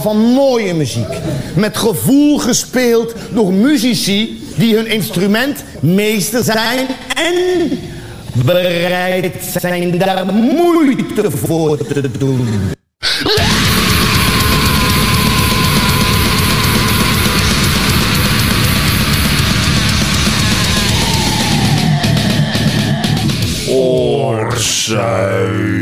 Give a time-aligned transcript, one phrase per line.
[0.00, 1.18] van mooie muziek.
[1.54, 7.68] Met gevoel gespeeld door muzici die hun instrument meester zijn en
[8.44, 12.48] bereid zijn daar moeite voor te doen.
[23.68, 25.81] Oorsuis.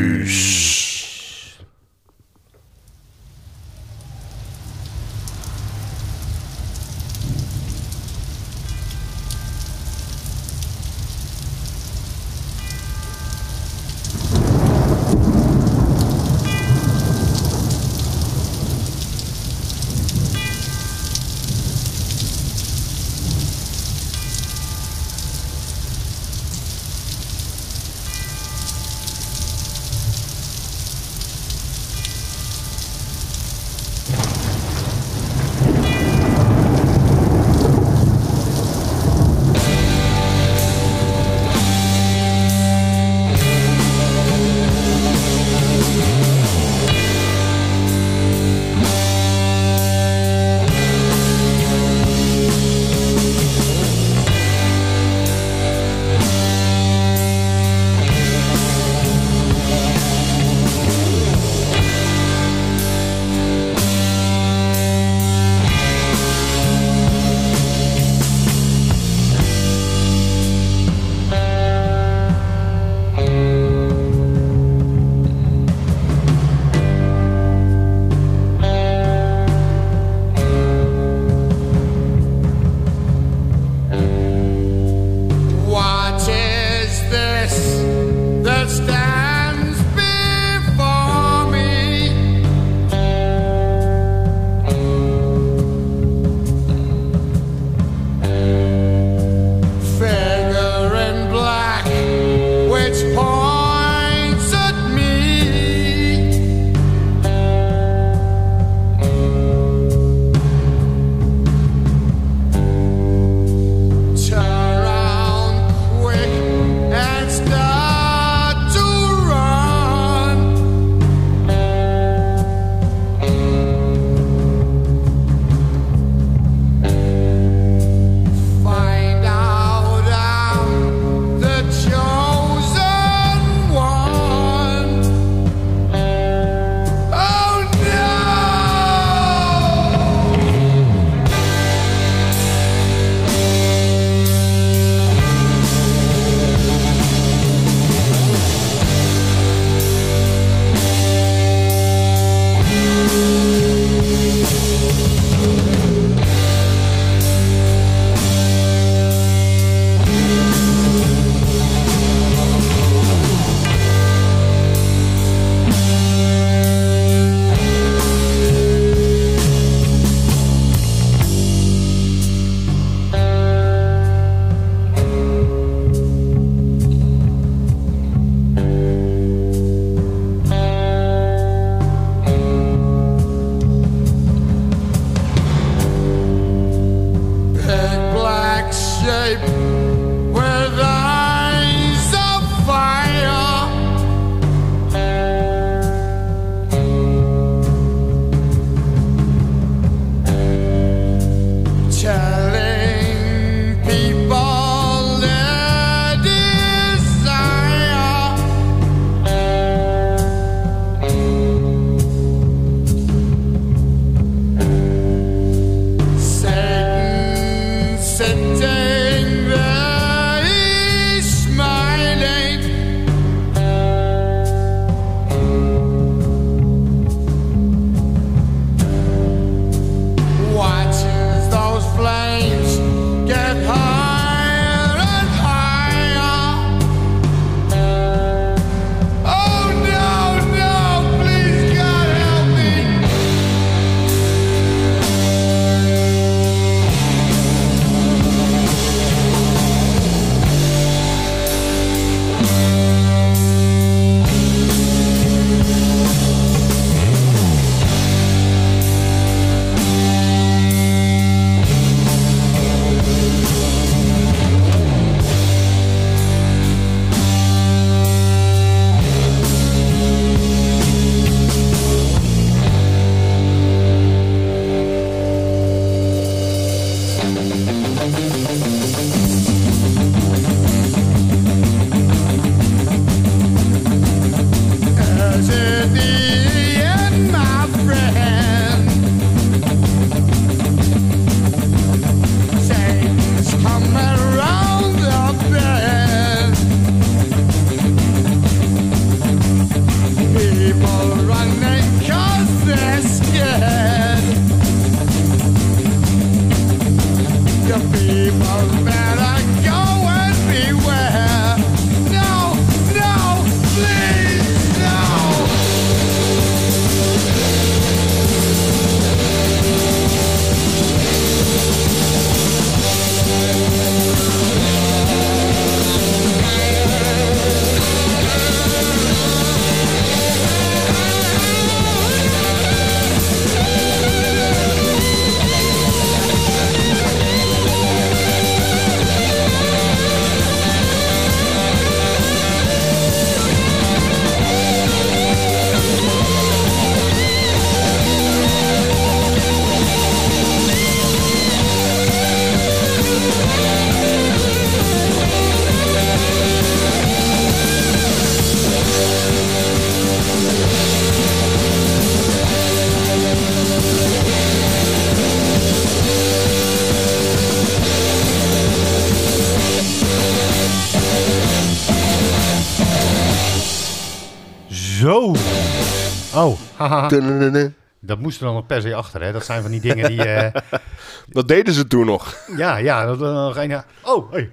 [378.03, 379.32] Dat moest er dan nog per se achter, hè?
[379.32, 380.25] Dat zijn van die dingen die...
[380.25, 380.62] eh,
[381.29, 382.37] Dat deden ze toen nog.
[382.56, 383.82] ja, ja, dat nog een...
[384.03, 384.50] Oh, hey.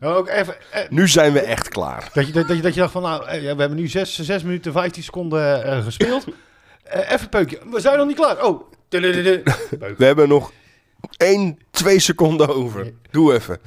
[0.00, 0.54] Ook even...
[0.72, 2.10] eh, Nu zijn we echt klaar.
[2.12, 4.18] Dat je, dat, je, dat je dacht van, nou, eh, ja, we hebben nu 6,
[4.20, 6.24] 6 minuten 15 seconden gespeeld.
[6.84, 7.58] Even peukje.
[7.70, 8.44] We zijn nog niet klaar.
[8.44, 8.62] Oh.
[9.98, 10.52] We hebben nog
[11.16, 12.92] 1, 2 seconden over.
[13.10, 13.58] Doe even.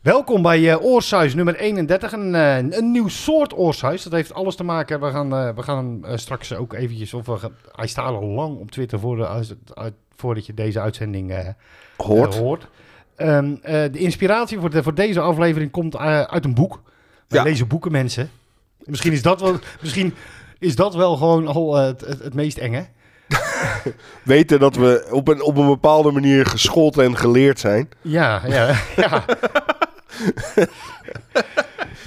[0.00, 2.12] Welkom bij eh Oorsuis nummer 31.
[2.12, 4.02] Een, eh, een nieuw soort Oorsuis.
[4.02, 5.00] Dat heeft alles te maken.
[5.00, 7.14] We gaan, eh, we gaan straks ook eventjes...
[7.14, 10.54] Of we gaan- hij staat al lang op Twitter voor de, uit- uit- voordat je
[10.54, 11.54] deze uitzending
[11.96, 12.34] Hoort.
[12.34, 12.66] eh, hoort.
[13.16, 16.80] Ehm, eh, de inspiratie voor, de, voor deze aflevering komt uit een boek.
[17.28, 17.44] Wij Ja.
[17.44, 18.30] lezen boeken, mensen.
[18.84, 20.14] Misschien is dat wel, misschien
[20.58, 22.86] is dat wel gewoon al het, het, het meest enge.
[24.24, 27.88] Weten dat we op een, op een bepaalde manier geschoold en geleerd zijn.
[28.00, 29.24] Ja, ja, ja.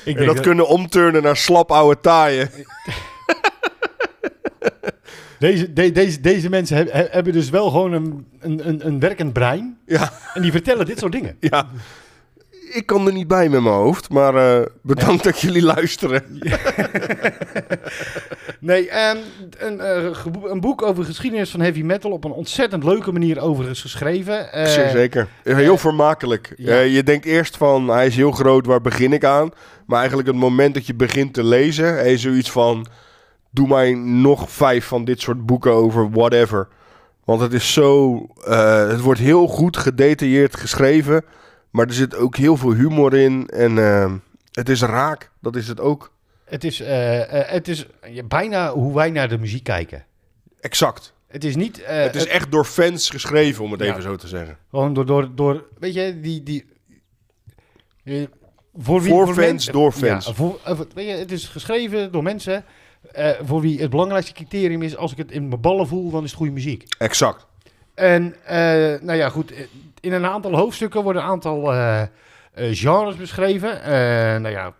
[0.05, 2.49] Ik En dat kunnen omturnen naar slap oude taaien.
[5.39, 8.99] Deze, de- deze, deze mensen heb- he- hebben dus wel gewoon een, een, een, een
[8.99, 9.77] werkend brein.
[9.85, 11.37] Ja, En die vertellen dit soort dingen.
[11.39, 11.67] ja.
[12.73, 16.23] Ik kan er niet bij met mijn hoofd, maar eh, bedankt dat jullie luisteren.
[18.59, 19.17] Nee, ehm,
[19.57, 22.11] een, eh, een boek over geschiedenis van heavy metal.
[22.11, 24.51] Op een ontzettend leuke manier overigens geschreven.
[24.51, 25.27] Eh, Zeer zeker.
[25.43, 26.53] Heel vermakelijk.
[26.57, 26.79] ja.
[26.79, 29.49] Je denkt eerst van, hij is heel groot, waar begin ik aan?
[29.85, 32.85] Maar eigenlijk het moment dat je begint te lezen, hij is zoiets van...
[33.49, 36.67] Doe mij nog vijf van dit soort boeken over whatever.
[37.23, 38.19] Want het is zo...
[38.89, 41.23] het wordt heel goed gedetailleerd geschreven.
[41.73, 43.47] Maar er zit ook heel veel humor in.
[43.47, 44.11] En eh,
[44.51, 45.31] het is raak.
[45.41, 46.11] Dat is het ook.
[46.45, 47.85] Het is, eh, eh, het is
[48.27, 50.05] bijna hoe wij naar de muziek kijken.
[50.59, 51.13] Exact.
[51.27, 51.81] Het is niet...
[51.81, 53.87] eh, het is echt door fans geschreven, om het Ja.
[53.87, 54.57] even zo te zeggen.
[54.69, 56.43] Gewoon door, door, door weet je, die...
[56.43, 56.65] die
[58.03, 58.29] voor
[58.73, 60.25] Voor voor fans, mensen- door fans.
[60.25, 60.59] Ja, voor,
[60.93, 62.65] weet je, het is geschreven door mensen
[63.43, 64.95] voor wie het belangrijkste criterium is...
[64.97, 66.83] als ik het in mijn ballen voel, dan is het goede muziek.
[66.97, 67.45] Exact.
[67.95, 68.57] En eh,
[69.01, 69.51] nou ja, goed.
[69.51, 69.59] eh,
[69.99, 72.01] In een aantal hoofdstukken worden een aantal eh,
[72.53, 73.79] genres beschreven.
[74.41, 74.73] Nou ja,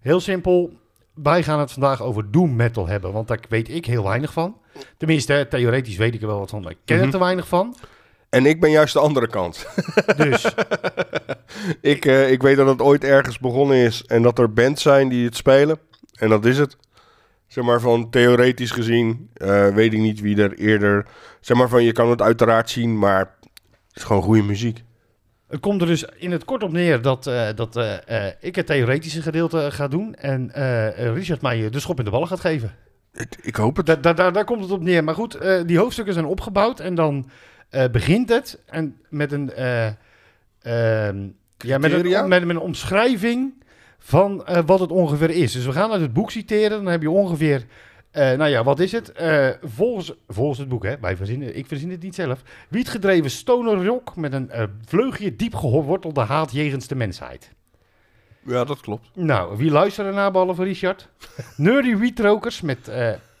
[0.00, 0.72] heel simpel.
[1.14, 4.56] Wij gaan het vandaag over doom metal hebben, want daar weet ik heel weinig van.
[4.96, 7.04] Tenminste, theoretisch weet ik er wel wat van, maar ik ken Mhm.
[7.06, 7.76] er te weinig van.
[8.30, 9.66] En ik ben juist de andere kant.
[10.16, 10.54] Dus
[11.80, 15.24] Ik, ik weet dat het ooit ergens begonnen is en dat er bands zijn die
[15.24, 15.78] het spelen.
[16.18, 16.76] En dat is het.
[17.46, 21.06] Zeg maar van theoretisch gezien eh, weet ik niet wie er eerder...
[21.40, 24.84] Zeg maar van je kan het uiteraard zien, maar het is gewoon goede muziek.
[25.48, 28.66] het komt er dus in het kort op neer dat, eh, dat eh, ik het
[28.66, 30.50] theoretische gedeelte ga doen en
[31.14, 32.74] Richard mij de schop in de ballen gaat geven.
[33.12, 34.02] Het- ik hoop het.
[34.02, 35.04] Daar, daar, komt het op neer.
[35.04, 37.30] Maar goed, die hoofdstukken zijn opgebouwd en dan
[37.92, 43.64] begint het en met een, eh, ehm, ja, met, een, met, met een omschrijving
[44.06, 45.52] van eh, wat het ongeveer is.
[45.52, 46.82] Dus we gaan uit het boek citeren.
[46.82, 47.66] Dan heb je ongeveer,
[48.10, 49.12] eh, nou ja, wat is het?
[49.12, 52.42] Eh, volgens, volgens het boek, hè, wij verzinnen, ik verzin het niet zelf.
[52.68, 54.50] Wietgedreven stoner rock met een
[54.84, 57.50] vleugje diep gewortelde haat jegens de mensheid.
[58.42, 59.10] Ja, dat klopt.
[59.14, 61.08] Nou, wie luisteren naar behalve Richard?
[61.56, 62.90] Nerdy wietrokers met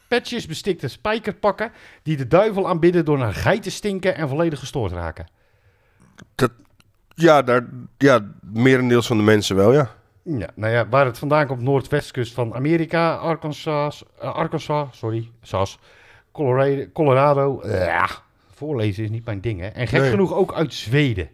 [0.08, 1.72] patches bestikte spijkerpakken...
[2.02, 5.26] die de duivel aanbidden door naar geiten stinken en volledig gestoord raken.
[7.14, 7.66] Ja, daar,
[7.98, 9.94] ja, merendeels van de mensen wel, ja.
[10.28, 15.78] Ja, nou ja, waar het vandaan komt, noordwestkust van Amerika, Arkansas, eh, Arkansas, sorry, SAS,
[16.32, 18.08] Colorado, Colorado ja,
[18.54, 19.66] voorlezen is niet mijn ding, hè.
[19.66, 20.10] En gek Nee.
[20.10, 21.28] genoeg ook uit Zweden.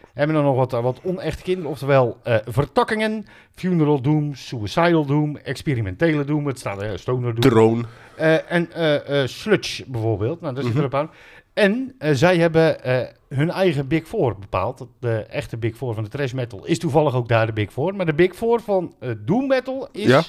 [0.00, 5.36] We hebben dan nog wat, wat onechte kinderen, oftewel eh, vertakkingen, funeral doom, suicidal doom,
[5.36, 7.50] experimentele doom, het staat er, stoner doom.
[7.52, 7.82] Drone.
[8.16, 10.80] Eh, en eh eh, sludge bijvoorbeeld, nou, daar zit Mhm.
[10.82, 11.10] erop aan.
[11.54, 14.86] En eh, zij hebben eh, hun eigen Big Four bepaald.
[15.00, 17.94] De echte Big Four van de thrash metal is toevallig ook daar de Big Four.
[17.94, 20.22] Maar de Big Four van eh, doom metal is Ja.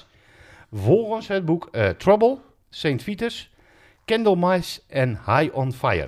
[0.73, 2.37] volgens het boek eh, Trouble,
[2.69, 3.51] Saint Vitus,
[4.05, 6.07] Candlemice en High on Fire.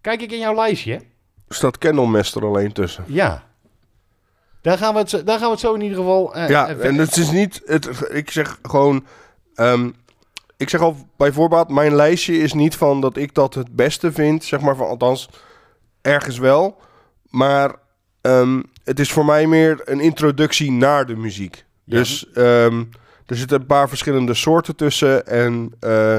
[0.00, 1.00] Kijk ik in jouw lijstje?
[1.48, 3.04] Staat Candlemaster alleen tussen.
[3.06, 3.46] Ja.
[4.62, 6.34] Daar gaan we het, zo- daar gaan we het zo in ieder geval...
[6.34, 7.62] eh, Ja, en het is niet...
[7.64, 9.06] Het, ik zeg gewoon...
[9.54, 9.90] ehm,
[10.56, 14.12] ik zeg al bij voorbaat, mijn lijstje is niet van dat ik dat het beste
[14.12, 14.44] vind.
[14.44, 15.28] Zeg maar van, althans,
[16.02, 16.80] ergens wel.
[17.28, 17.74] Maar
[18.20, 21.64] ehm, het is voor mij meer een introductie naar de muziek.
[21.84, 21.98] Ja.
[21.98, 22.84] Dus ehm,
[23.26, 25.26] er zitten een paar verschillende soorten tussen.
[25.26, 26.18] En eh,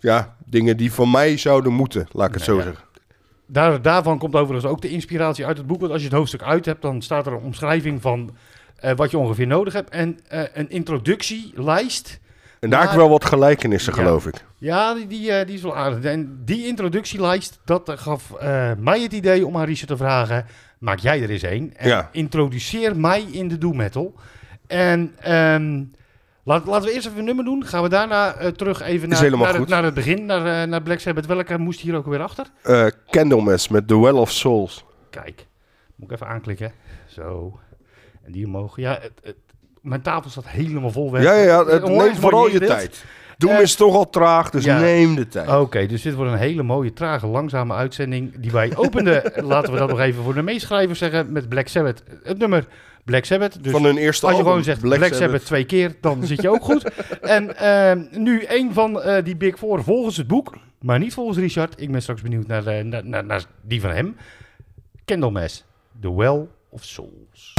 [0.00, 2.62] ja, dingen die van mij zouden moeten, laat ik het zo ja.
[2.62, 2.84] zeggen.
[3.46, 5.80] Daar, daarvan komt overigens ook de inspiratie uit het boek.
[5.80, 8.36] Want als je het hoofdstuk uit hebt, dan staat er een omschrijving van
[8.76, 9.90] eh, wat je ongeveer nodig hebt.
[9.90, 12.20] En eh, een introductielijst.
[12.60, 14.02] En daar heb ik wel wat gelijkenissen, Ja.
[14.02, 14.44] geloof ik.
[14.56, 16.04] Ja, die, die, eh, die is wel aardig.
[16.04, 20.46] En die introductielijst, dat eh, gaf eh, mij het idee om aan Richard te vragen...
[20.78, 22.08] maak jij er eens een en Ja.
[22.12, 24.14] introduceer mij in de doom metal.
[24.66, 25.84] En ehm,
[26.44, 27.64] Laat, laten we eerst even een nummer doen.
[27.66, 29.68] Gaan we daarna terug even naar, naar, het, goed.
[29.68, 31.26] naar het begin, naar, naar Black Sabbath.
[31.26, 32.46] Welke moest hier ook weer achter?
[33.10, 34.84] Candlemass met The Well of Souls.
[35.10, 35.46] Kijk,
[35.96, 36.72] moet ik even aanklikken.
[37.06, 37.58] Zo.
[38.24, 38.76] En die omhoog.
[38.76, 39.36] Ja, het, het-
[39.80, 41.22] mijn tafel staat helemaal vol weg.
[41.22, 41.64] Ja, ja.
[41.64, 43.04] Het, Onwijs neem mooi vooral je tijd.
[43.40, 44.78] Doen Eh, is toch al traag, dus ja.
[44.78, 45.48] neem de tijd.
[45.48, 49.32] Oké, dus dit wordt een hele mooie, trage, langzame uitzending die wij openden.
[49.52, 52.02] Laten we dat nog even voor de meeschrijvers zeggen met Black Sabbath.
[52.22, 52.66] Het nummer
[53.04, 53.62] Black Sabbath.
[53.62, 55.44] Dus Van hun eerste als je album, gewoon zegt Black, Sabbath.
[55.44, 56.90] twee keer, dan zit je ook goed.
[57.20, 61.38] En ehm, nu een van eh, die Big Four volgens het boek, maar niet volgens
[61.38, 61.80] Richard.
[61.80, 64.16] Ik ben straks benieuwd naar, eh, naar, naar, naar die van hem.
[65.04, 65.64] Candlemass,
[66.00, 67.54] The Well of Souls.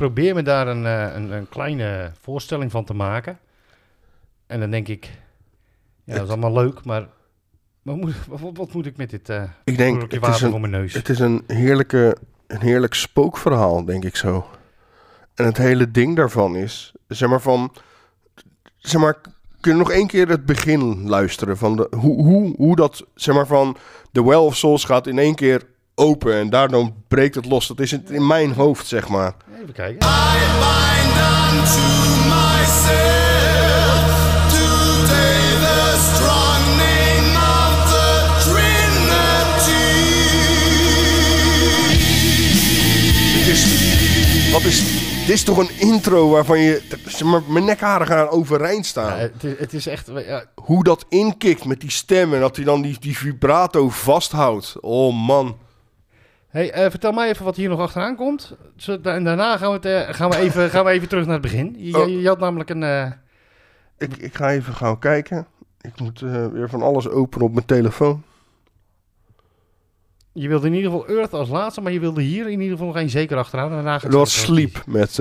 [0.00, 3.38] Probeer me daar een, eh, een, een kleine voorstelling van te maken.
[4.46, 5.10] En dan denk ik,
[6.04, 7.08] ja, dat is allemaal leuk, maar
[7.82, 10.60] wat moet, wat, wat moet ik met dit eh Ik denk, het is, een, voor
[10.60, 10.92] mijn neus?
[10.92, 14.46] het is een, heerlijke, een heerlijk spookverhaal, denk ik zo.
[15.34, 17.72] En het hele ding daarvan is, zeg maar van,
[18.76, 19.20] zeg maar,
[19.60, 23.34] kun je nog één keer het begin luisteren van de, hoe, hoe, hoe dat, zeg
[23.34, 23.76] maar van,
[24.12, 25.62] The Well of Souls gaat in één keer
[25.94, 27.66] open en daardoor breekt het los.
[27.66, 29.34] Dat is het in mijn hoofd, zeg maar.
[29.60, 30.08] Even kijken.
[30.08, 31.86] I bind unto
[32.34, 34.02] myself
[34.48, 38.08] today the strong name of the
[38.44, 39.88] Trinity.
[43.38, 43.62] Dit is,
[44.52, 44.78] wat is,
[45.26, 49.16] dit is toch een intro waarvan je, zeg maar, mijn nekharen gaan overeind staan.
[49.16, 50.10] Ja, het, is- het is echt...
[50.26, 54.74] Ja, Hoe dat inkikt met die stem en dat hij dan die, die vibrato vasthoudt.
[54.80, 55.56] Oh man.
[56.50, 58.56] Hey, eh, vertel mij even wat hier nog achteraan komt.
[59.02, 61.42] En daarna gaan we, het, eh, gaan, we even, gaan we even terug naar het
[61.42, 61.74] begin.
[61.78, 62.08] Je, Oh.
[62.08, 62.82] je, je had namelijk een...
[62.82, 63.10] eh,
[63.98, 65.46] Ik, ik ga even gaan kijken.
[65.80, 68.22] Ik moet weer van alles openen op mijn telefoon.
[70.32, 72.86] je wilde in ieder geval Earth als laatste, maar je wilde hier in ieder geval
[72.86, 73.70] nog één zeker achteraan.
[73.70, 75.14] Daarna ga ik Dat was zo- Sleep met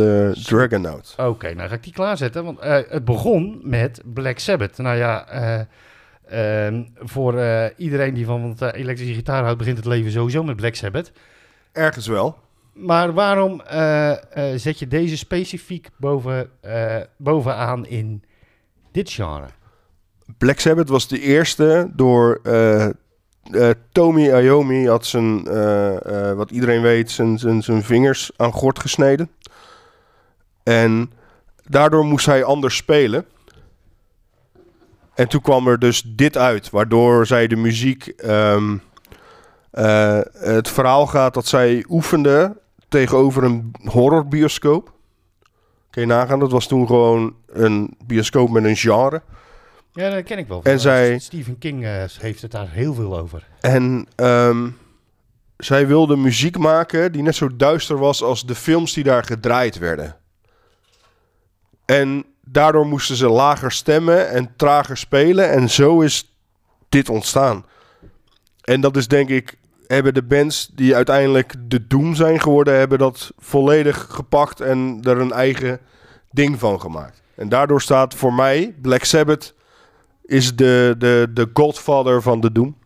[0.45, 1.13] Dragonaut.
[1.17, 2.43] Oké, nou ga ik die klaarzetten.
[2.43, 2.57] Want
[2.89, 4.77] het begon met Black Sabbath.
[4.77, 5.25] Nou ja,
[6.29, 10.11] eh, ehm, voor eh, iedereen die van want, eh, elektrische gitaar houdt, begint het leven
[10.11, 11.11] sowieso met Black Sabbath.
[11.71, 12.37] Ergens wel.
[12.73, 14.13] Maar waarom eh,
[14.55, 16.49] zet je deze specifiek boven,
[17.17, 18.23] bovenaan in
[18.91, 19.45] dit genre?
[20.37, 22.41] Black Sabbath was de eerste door
[23.91, 25.43] Tommy Iommi had zijn,
[26.35, 29.29] wat iedereen weet, zijn, zijn, zijn vingers aan gort gesneden.
[30.63, 31.11] En
[31.63, 33.25] daardoor moest hij anders spelen.
[35.19, 38.07] En toen kwam er dus dit uit, waardoor zij de muziek.
[38.07, 38.77] ehm,
[39.71, 44.93] eh, het verhaal gaat dat zij oefende tegenover een horrorbioscoop.
[45.89, 49.21] Kun je nagaan, dat was toen gewoon een bioscoop met een genre.
[49.93, 50.59] Ja, dat ken ik wel.
[50.63, 53.47] En Eh, zij- Stephen King eh, heeft het daar heel veel over.
[53.61, 54.69] En ehm,
[55.57, 59.77] zij wilde muziek maken die net zo duister was als de films die daar gedraaid
[59.77, 60.15] werden.
[61.85, 65.51] En daardoor moesten ze lager stemmen en trager spelen.
[65.51, 66.35] En zo is
[66.89, 67.65] dit ontstaan.
[68.61, 69.57] En dat is denk ik
[69.87, 75.19] hebben de bands die uiteindelijk de Doom zijn geworden, hebben dat volledig gepakt en er
[75.19, 75.79] een eigen
[76.31, 77.21] ding van gemaakt.
[77.35, 79.53] En daardoor staat voor mij Black Sabbath
[80.25, 82.77] is de, de, de godfather van de Doom.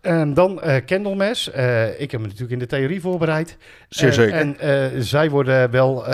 [0.00, 1.50] En dan eh Candlemass.
[1.50, 3.56] Eh, ik heb me natuurlijk in de theorie voorbereid.
[3.88, 4.34] Zeer Eh, zeker.
[4.34, 6.04] En zij worden wel...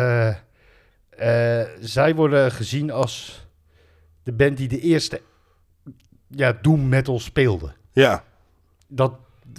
[1.23, 3.47] eh, zij worden gezien als
[4.23, 5.21] de band die de eerste
[6.29, 7.73] ja, doom metal speelde.
[7.93, 8.25] Ja,
[8.89, 9.15] Dat,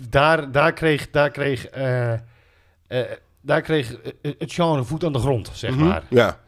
[0.09, 2.19] daar, daar kreeg, daar kreeg, eh, eh,
[3.41, 5.85] daar kreeg het genre voet aan de grond, zeg Mhm.
[5.87, 6.03] maar.
[6.09, 6.39] ja.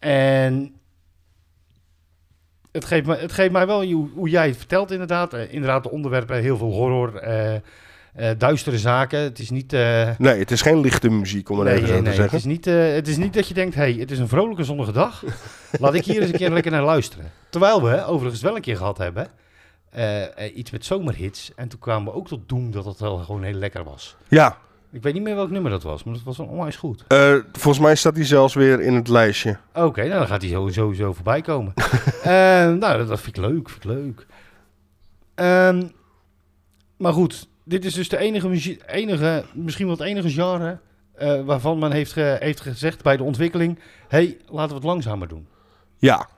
[0.00, 0.74] En
[2.72, 5.32] het geeft, me, het geeft mij wel hoe, hoe jij het vertelt, inderdaad.
[5.34, 7.60] Inderdaad, de onderwerpen, heel veel horror, eh,
[8.18, 9.18] eh, duistere zaken.
[9.18, 9.72] Het is niet...
[9.72, 12.18] eh, Nee, het is geen lichte muziek, om het nee, even zo nee, te nee,
[12.18, 12.38] het, zeggen.
[12.38, 14.92] is niet, eh, het is niet dat je denkt, hey, het is een vrolijke zonnige
[14.92, 15.24] dag.
[15.80, 17.30] Laat ik hier eens een keer lekker naar luisteren.
[17.50, 19.26] Terwijl we overigens wel een keer gehad hebben,
[20.54, 21.52] iets met zomerhits.
[21.56, 24.16] En toen kwamen we ook tot Doom dat het wel gewoon heel lekker was.
[24.28, 24.56] Ja,
[24.90, 27.04] Ik weet niet meer welk nummer dat was, maar dat was wel onwijs goed.
[27.52, 29.56] volgens mij staat hij zelfs weer in het lijstje.
[29.74, 31.72] Oké, nou dan gaat hij sowieso, voorbij komen.
[32.22, 32.30] Eh,
[32.72, 34.26] nou, dat, dat vind ik leuk, vind ik leuk.
[35.34, 35.82] Ehm,
[36.96, 40.78] maar goed, dit is dus de enige, enige misschien wel het enige genre
[41.14, 43.78] eh, waarvan men heeft, heeft gezegd bij de ontwikkeling...
[44.08, 45.46] hey, laten we het langzamer doen.
[45.96, 46.28] Ja.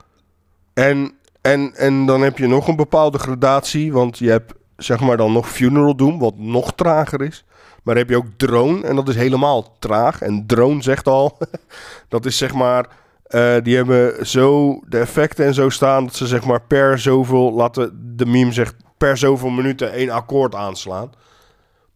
[0.73, 5.17] En, en, en dan heb je nog een bepaalde gradatie, want je hebt zeg maar
[5.17, 7.45] dan nog Funeral Doom, wat nog trager is.
[7.83, 10.21] Maar heb je ook Drone en dat is helemaal traag.
[10.21, 11.37] En Drone zegt al,
[12.09, 12.87] dat is zeg maar,
[13.23, 17.53] eh, die hebben zo de effecten en zo staan dat ze zeg maar per zoveel,
[17.53, 21.11] laten de meme zegt, per zoveel minuten één akkoord aanslaan.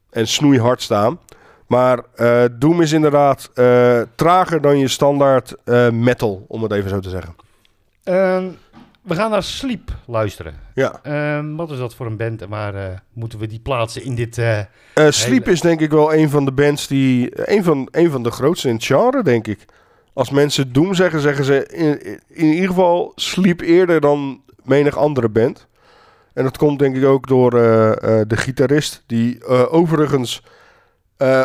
[0.09, 1.19] En snoeihard staan.
[1.67, 6.89] Maar eh, Doom is inderdaad eh, trager dan je standaard eh, metal, om het even
[6.89, 7.35] zo te zeggen.
[8.03, 8.45] Ehm,
[9.01, 10.53] we gaan naar Sleep luisteren.
[10.73, 10.99] Ja.
[11.03, 14.33] Ehm, wat is dat voor een band en waar moeten we die plaatsen in dit...
[14.35, 17.29] Sleep Hele- is denk ik wel een van de bands die...
[17.55, 19.65] Een van, een van de grootste in het genre, denk ik.
[20.13, 25.29] Als mensen Doom zeggen, zeggen ze in, in ieder geval Sleep eerder dan menig andere
[25.29, 25.67] band.
[26.35, 30.43] En dat komt denk ik ook door eh, eh, de gitarist, die eh, overigens,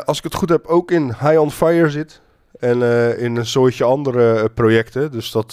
[0.05, 2.21] als ik het goed heb, ook in High on Fire zit.
[2.59, 2.83] En
[3.19, 5.11] in een soortje andere projecten.
[5.11, 5.53] Dus dat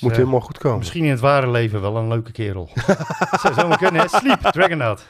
[0.00, 0.78] moet helemaal goed komen.
[0.78, 2.68] Misschien in het ware leven wel een leuke kerel.
[3.42, 4.08] Zou zomaar kunnen, hè?
[4.08, 5.06] Sleep, Dragonaut.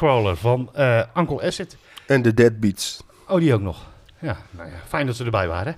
[0.00, 1.76] Mindcrawler van eh Uncle Acid.
[2.06, 3.04] En de Deadbeats.
[3.28, 3.86] Oh, die ook nog.
[4.20, 5.74] Ja, nou ja, fijn dat ze erbij waren.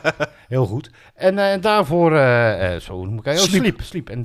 [0.48, 0.90] Heel goed.
[1.14, 3.62] En eh, daarvoor, eh, zo moet ik oh, Sleep.
[3.62, 3.80] Sleep.
[3.80, 4.10] Sleep.
[4.10, 4.24] En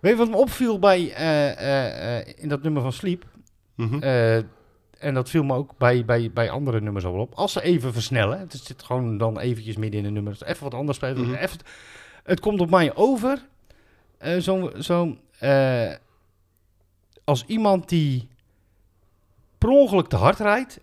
[0.00, 1.00] weet je wat me opviel bij,
[2.36, 3.24] in dat nummer van Sleep?
[3.74, 4.02] Mhm.
[4.98, 7.34] En dat viel me ook bij, bij, bij andere nummers al op.
[7.34, 10.74] Als ze even versnellen, het zit gewoon dan eventjes midden in een nummer, even wat
[10.74, 11.20] anders spelen.
[11.20, 11.34] Mhm.
[11.34, 11.58] even,
[12.22, 13.38] het komt op mij over,
[14.78, 15.92] zo'n, eh,
[17.24, 18.28] als iemand die
[19.58, 20.80] per ongeluk te hard rijdt.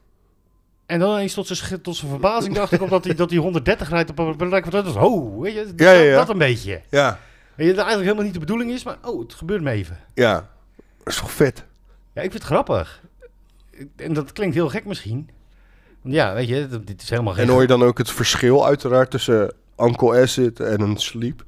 [0.86, 3.30] En dan eens tot zijn, sch- tot zijn verbazing dacht ik op dat hij, dat
[3.30, 4.72] hij 130 rijdt op een plek.
[4.72, 6.16] Dat is, oh, weet je, Ja, ja, ja.
[6.16, 6.82] dat een beetje.
[6.90, 7.20] Ja,
[7.56, 10.00] Weet je, dat eigenlijk helemaal niet de bedoeling is, maar oh, het gebeurt me even.
[10.14, 10.52] ja.
[11.04, 11.58] Dat is toch vet?
[12.14, 13.02] Ja, ik vind het grappig.
[13.96, 15.30] En dat klinkt heel gek misschien.
[16.02, 17.44] Want ja, weet je, dat- dit is helemaal geen...
[17.44, 21.44] En hoor je dan ook het verschil uiteraard tussen Uncle Acid en een Sleep?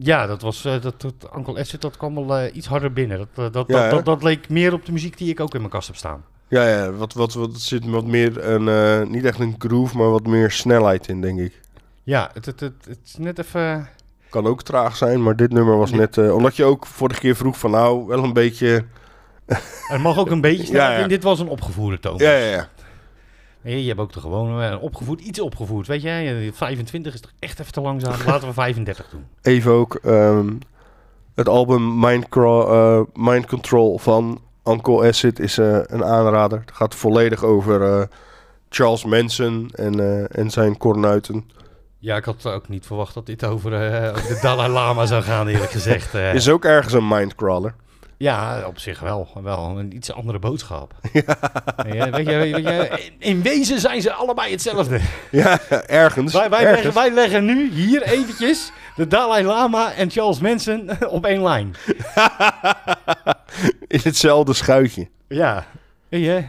[0.00, 0.64] Ja, dat was...
[0.64, 3.18] eh, dat, dat Uncle Acid, dat kwam wel eh, iets harder binnen.
[3.18, 5.54] Dat, eh, dat, Ja, dat, dat, dat leek meer op de muziek die ik ook
[5.54, 6.24] in mijn kast heb staan.
[6.48, 6.92] Ja, ja.
[6.92, 10.50] Wat, wat, wat er zit wat meer een, niet echt een groove, maar wat meer
[10.50, 11.60] snelheid in, denk ik.
[12.02, 13.88] Ja, het, het, het, het is net even...
[14.30, 16.18] Kan ook traag zijn, maar dit nummer was net...
[16.18, 18.84] omdat je ook vorige keer vroeg van nou, wel een beetje...
[19.88, 20.80] Het mag ook een beetje snel.
[20.82, 21.02] Ja, ja.
[21.02, 22.16] En dit was een opgevoerde toon.
[22.18, 22.68] Ja, ja, ja.
[23.62, 25.86] Nee, je hebt ook de gewone eh, opgevoerd, iets opgevoerd.
[25.86, 28.14] Weet jij, 25 is toch echt even te langzaam.
[28.26, 29.24] Laten we 35 doen.
[29.42, 30.48] Even ook ehm,
[31.34, 36.60] het album Mind, eh, Mind Control van Uncle Acid is eh, een aanrader.
[36.60, 38.02] Het gaat volledig over eh,
[38.68, 41.50] Charles Manson en, eh, en zijn kornuiten.
[41.98, 45.48] Ja, ik had ook niet verwacht dat dit over, eh, de Dalai Lama zou gaan,
[45.48, 46.14] eerlijk gezegd.
[46.14, 46.34] eh.
[46.34, 47.74] Is ook ergens een mindcrawler.
[48.18, 49.28] Ja, op zich wel.
[49.42, 50.94] Wel een iets andere boodschap.
[51.92, 52.10] Ja.
[52.10, 55.00] weet je, weet je, in wezen zijn ze allebei hetzelfde.
[55.30, 56.32] Ja, ergens.
[56.32, 56.84] Wij, wij, ergens.
[56.84, 61.74] leggen, wij leggen nu hier eventjes de Dalai Lama en Charles Manson op één lijn.
[63.86, 65.08] In hetzelfde schuitje.
[65.28, 65.66] Ja.
[66.08, 66.44] Weet je,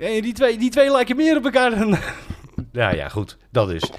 [0.00, 1.98] eh, die twee, die twee lijken meer op elkaar dan...
[2.76, 3.36] Ja, ja, goed.
[3.50, 3.82] Dat is.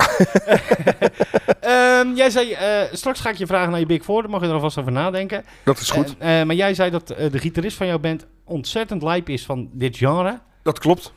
[1.60, 4.22] Ehm, jij zei, eh, straks ga ik je vragen naar je Big Four.
[4.22, 5.46] Daar mag je er alvast over nadenken.
[5.64, 6.16] Dat is goed.
[6.18, 9.70] Eh, maar jij zei dat eh, de gitarist van jouw band ontzettend lijp is van
[9.72, 10.40] dit genre.
[10.64, 11.14] dat klopt.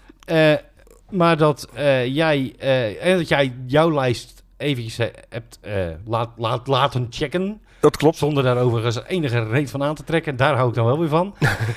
[1.11, 1.69] Maar dat,
[2.07, 2.55] jij,
[3.01, 5.59] en dat jij jouw lijst eventjes hebt
[6.05, 7.61] laat, laat, laten checken.
[7.81, 8.17] Dat klopt.
[8.17, 10.37] Zonder daar overigens enige reet van aan te trekken.
[10.37, 11.35] Daar hou ik dan wel weer van.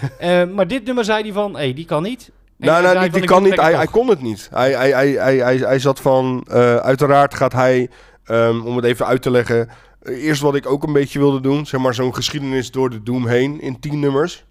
[0.55, 2.31] Maar dit nummer zei hij van, hé, die kan niet.
[2.63, 3.61] Nou, nou die, kan niet.
[3.61, 4.47] Hij, hij kon het niet.
[4.51, 6.45] Hij, hij, hij, hij, hij, hij zat van...
[6.47, 7.89] eh, uiteraard gaat hij,
[8.23, 9.69] ehm, om het even uit te leggen...
[10.01, 11.65] eh, eerst wat ik ook een beetje wilde doen.
[11.65, 14.45] Zeg maar zo'n geschiedenis door de Doom heen in tien nummers.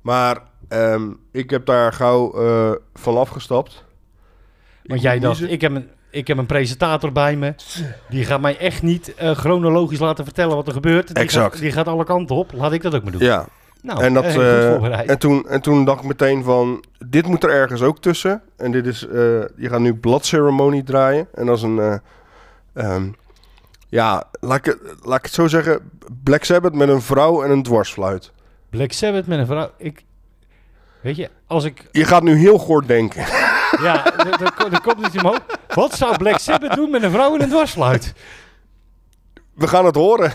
[0.00, 0.38] Maar
[0.68, 3.84] ehm, ik heb daar gauw eh, van afgestapt.
[4.84, 7.54] Want jij dacht, ik heb, een, ik heb een presentator bij me.
[8.08, 11.06] Die gaat mij echt niet chronologisch laten vertellen wat er gebeurt.
[11.06, 11.52] Die Exact.
[11.52, 12.52] Gaat, die gaat alle kanten op.
[12.52, 13.22] Laat ik dat ook maar doen.
[13.22, 13.46] Ja,
[13.82, 16.84] Nou, en, dat, eh, eh, en, toen, en toen dacht ik meteen van...
[17.06, 18.42] Dit moet er ergens ook tussen.
[18.56, 19.06] En dit is...
[19.06, 19.12] eh,
[19.56, 21.28] je gaat nu Blood Ceremony draaien.
[21.34, 21.78] En dat is een...
[21.78, 21.94] eh,
[22.74, 23.08] ehm,
[23.88, 25.90] ja, laat ik, het- laat ik het zo zeggen.
[26.22, 28.32] Black Sabbath met een vrouw en een dwarsfluit.
[28.70, 29.70] Black Sabbath met een vrouw.
[29.76, 30.04] Ik,
[31.00, 33.24] weet je, als ik Je gaat nu heel goor denken.
[33.82, 35.38] Ja, er- ko- komt iets omhoog.
[35.74, 38.12] Wat zou Black Sabbath doen met een vrouw in een dwarsfluit?
[39.54, 40.32] We gaan het horen.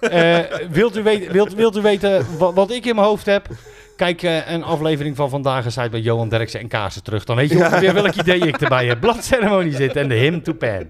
[0.00, 0.38] Eh,
[0.70, 3.48] wilt, u weten, wilt, wilt u weten wat, wat ik in mijn hoofd heb?
[3.96, 7.24] Kijk eh, een aflevering van Vandaag is bij Johan Derksen en Kaarsen terug.
[7.24, 9.00] Dan weet je ongeveer welk idee ik erbij heb.
[9.00, 10.86] Bladceremonie zit en de hymn to Pan.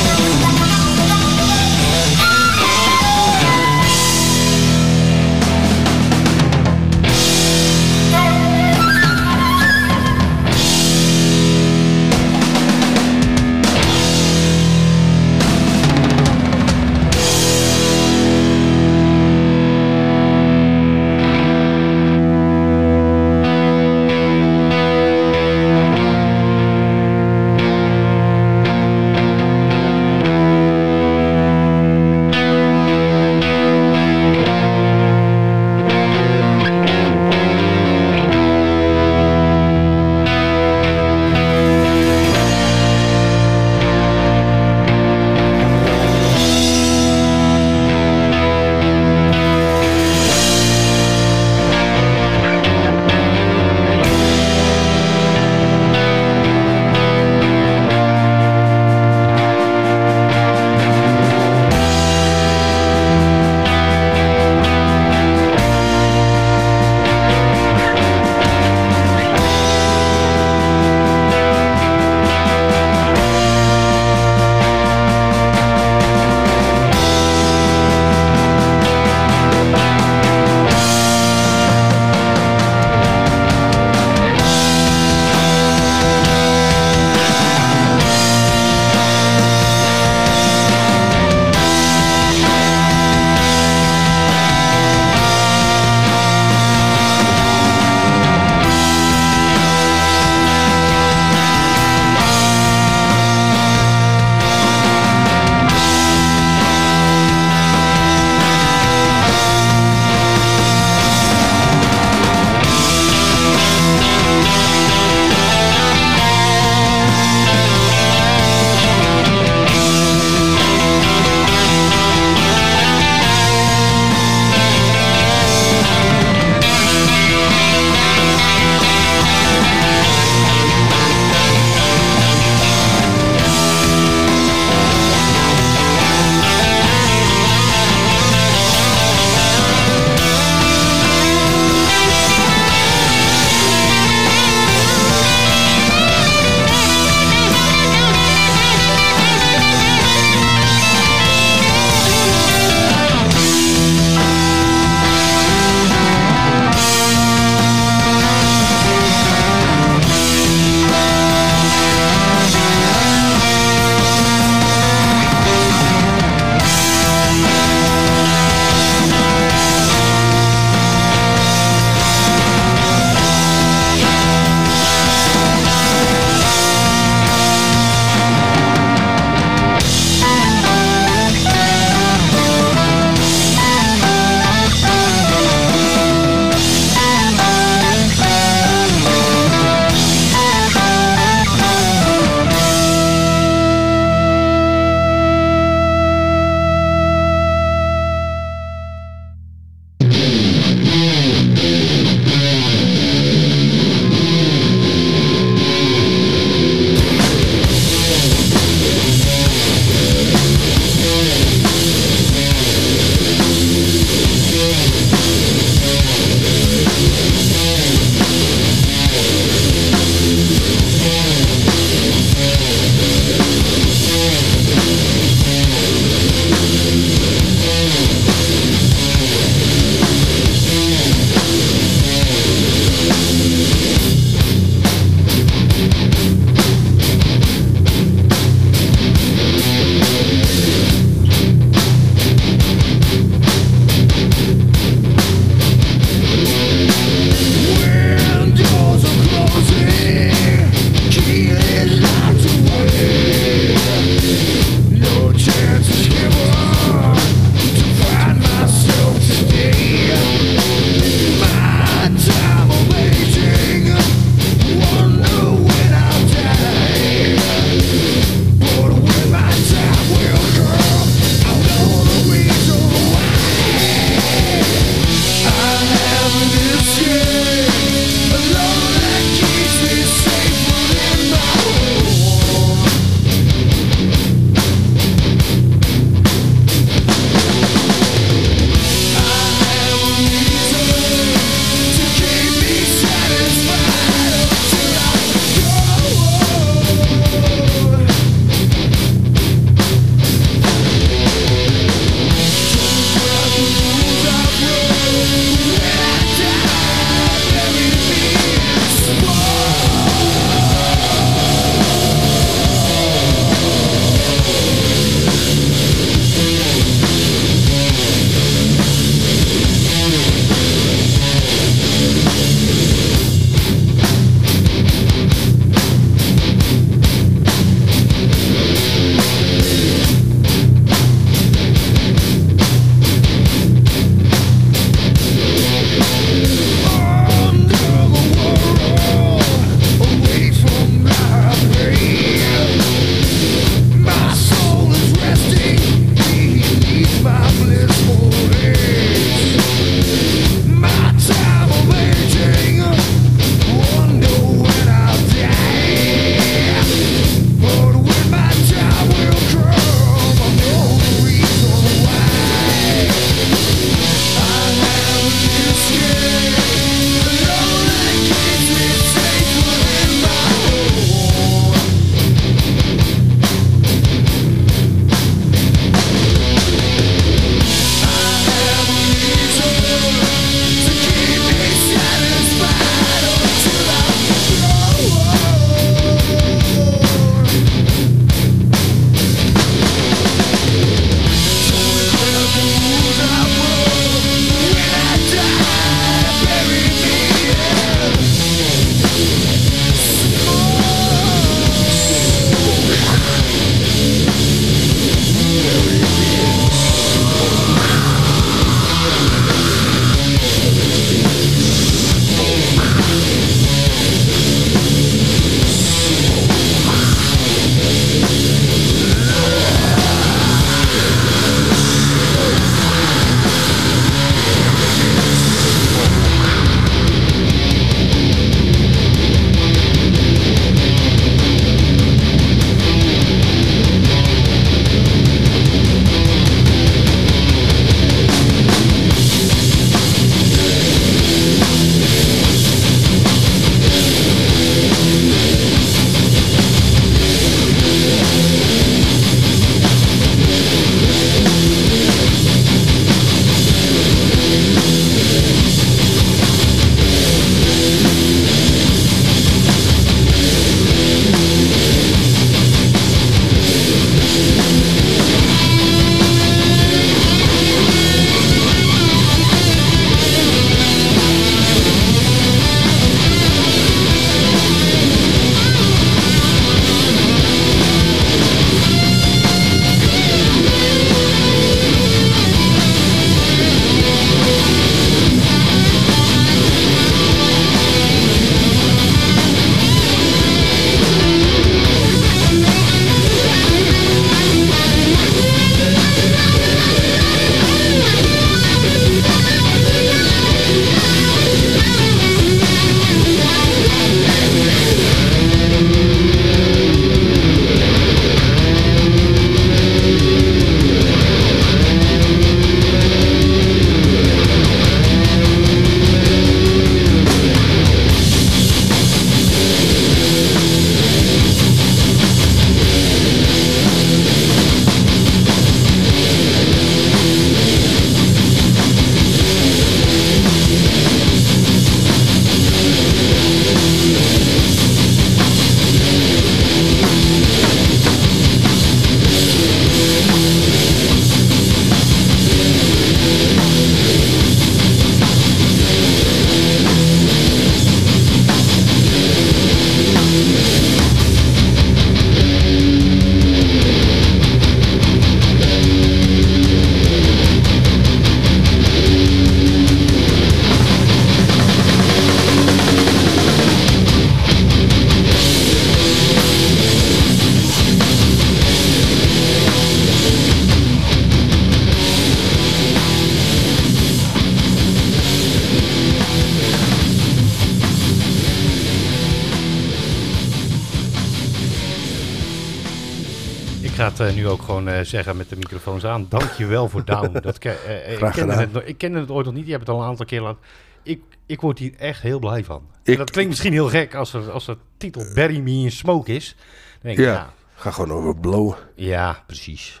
[585.08, 586.26] Zeggen met de microfoons aan.
[586.28, 587.38] Dankjewel voor Down.
[587.42, 589.64] Dat ke- eh, eh, ik, kende het, ik kende het ooit nog niet.
[589.64, 590.58] Je hebt het al een aantal keer laten.
[591.02, 592.82] Ik, ik word hier echt heel blij van.
[593.02, 596.34] Ik- dat klinkt misschien heel gek als, er, als de titel Bury Me in Smoke
[596.34, 596.54] is.
[596.58, 596.66] Dan
[597.02, 597.50] denk ik, Ja.
[597.74, 598.76] Ga gewoon over blowen.
[598.94, 600.00] Ja, precies.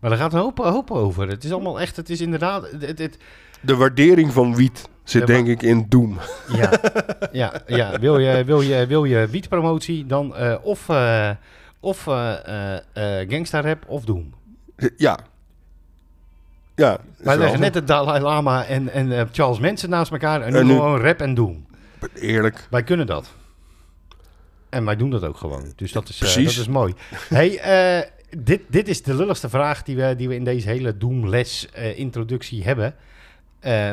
[0.00, 1.28] Maar daar gaat een hoop, hoop over.
[1.28, 2.68] Het is allemaal echt, het is inderdaad...
[2.80, 3.18] Het, het,
[3.60, 6.18] De waardering van wiet zit Ja, denk ik in Doom.
[6.52, 6.70] ja,
[7.32, 7.98] ja, ja.
[7.98, 10.88] Wil, je, wil, je, wil je wietpromotie, dan eh, of,
[11.82, 14.34] of eh eh, eh, gangsta rap of Doom.
[14.96, 15.18] Ja.
[16.74, 16.98] Ja.
[17.16, 20.66] Wij leggen net de Dalai Lama en, en Charles Manson naast elkaar en nu, En
[20.66, 21.66] nu- gewoon rap en Doom.
[22.14, 22.66] Eerlijk.
[22.70, 23.30] Wij kunnen dat.
[24.68, 25.72] En wij doen dat ook gewoon.
[25.76, 26.44] Dus dat is, Precies.
[26.56, 26.94] dat is mooi.
[27.28, 31.68] hey, dit, dit is de lulligste vraag die we, die we in deze hele Doom-les
[31.70, 32.94] eh, introductie hebben.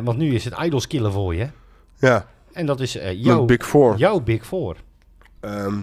[0.03, 1.47] Want nu is het idols killen voor je.
[1.99, 2.25] Ja.
[2.53, 3.97] En dat is Mijn jouw, Big Four.
[3.97, 4.75] jouw Big Four.
[5.39, 5.81] Ehm,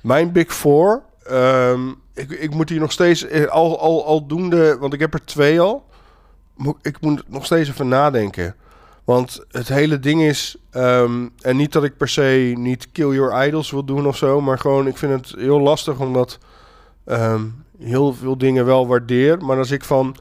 [0.00, 1.02] mijn Big Four.
[1.22, 5.24] Ehm, ik, ik moet hier nog steeds eh, al, al, aldoende, want ik heb er
[5.24, 5.84] twee al.
[6.82, 8.54] Ik moet nog steeds even nadenken.
[9.04, 13.46] Want het hele ding is, ehm, en niet dat ik per se niet Kill Your
[13.46, 16.38] Idols wil doen of zo, maar gewoon ik vind het heel lastig omdat
[17.04, 17.44] ehm,
[17.78, 19.44] heel veel dingen wel waardeer.
[19.44, 20.16] Maar als ik van,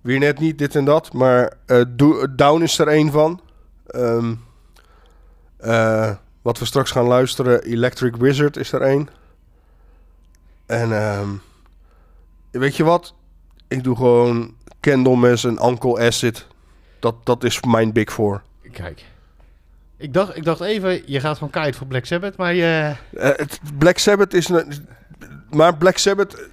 [0.00, 3.40] weer net niet dit en dat, maar eh, Do- Down is er één van.
[5.56, 6.10] Eh,
[6.42, 9.08] wat we straks gaan luisteren, Electric Wizard is er één.
[10.68, 11.28] En ehm,
[12.50, 13.14] weet je wat?
[13.68, 16.46] Ik doe gewoon Candlemas en Uncle Acid.
[16.98, 18.42] Dat, dat is mijn Big Four.
[18.72, 19.04] Kijk.
[19.96, 22.94] Ik dacht, ik dacht even, je gaat gewoon keihard voor Black Sabbath, maar je...
[23.14, 24.48] Eh, het, Black Sabbath is...
[24.48, 24.88] een-
[25.50, 26.46] Maar Black Sabbath...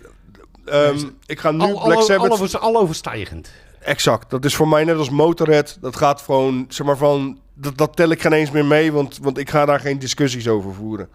[0.66, 2.55] ehm, ik ga nu al, Black al, Sabbath...
[2.55, 3.51] al, al overstijgend.
[3.80, 4.30] Exact.
[4.30, 5.78] Dat is voor mij net als Motorhead.
[5.82, 7.39] Dat gaat gewoon, zeg maar van...
[7.53, 10.47] Dat, dat tel ik geen eens meer mee, want, want ik ga daar geen discussies
[10.47, 11.09] over voeren.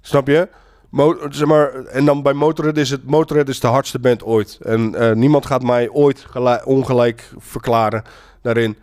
[0.00, 0.48] Snap je?
[0.94, 3.04] Mo zeg maar, en dan bij Motorhead is het...
[3.06, 4.58] Motorhead is de hardste band ooit.
[4.62, 8.02] En eh, niemand gaat mij ooit gelijk- ongelijk verklaren
[8.42, 8.76] daarin.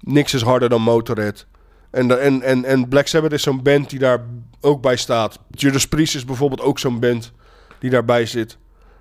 [0.00, 1.46] Niks is harder dan Motorhead.
[1.90, 4.20] En, en, en, en Black Sabbath is zo'n band die daar
[4.60, 5.38] ook bij staat.
[5.50, 7.32] Judas Priest is bijvoorbeeld ook zo'n band
[7.78, 8.58] die daarbij zit.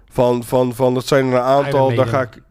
[0.09, 2.41] Van, van, van dat zijn er een aantal, daar ga ik...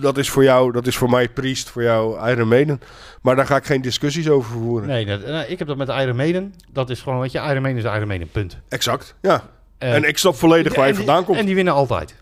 [0.00, 2.80] Dat is voor jou, dat is voor mij Priest, voor jou Iron Maiden.
[3.22, 4.88] Maar daar ga ik geen discussies over voeren.
[4.88, 6.54] Nee, dat, nou, ik heb dat met Iron Maiden.
[6.72, 8.58] Dat is gewoon, weet je, Iron Maiden is Iron Maiden, punt.
[8.68, 9.42] Exact, ja.
[9.78, 11.38] Eh, en ik snap volledig waar je die- vandaan komt.
[11.38, 12.14] En die winnen altijd.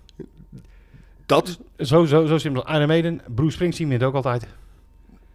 [1.26, 2.68] dat, Zo, zo, zo simpel.
[2.74, 4.46] Iron Maiden, Bruce Springsteen wint ook altijd.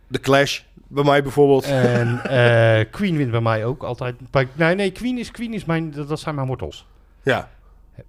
[0.08, 1.64] de Clash, bij mij bijvoorbeeld.
[1.66, 4.16] En eh, Queen wint bij mij ook altijd.
[4.56, 6.86] Nee, nee, Queen is, Queen is mijn, dat, dat zijn mijn wortels.
[7.24, 7.50] ja,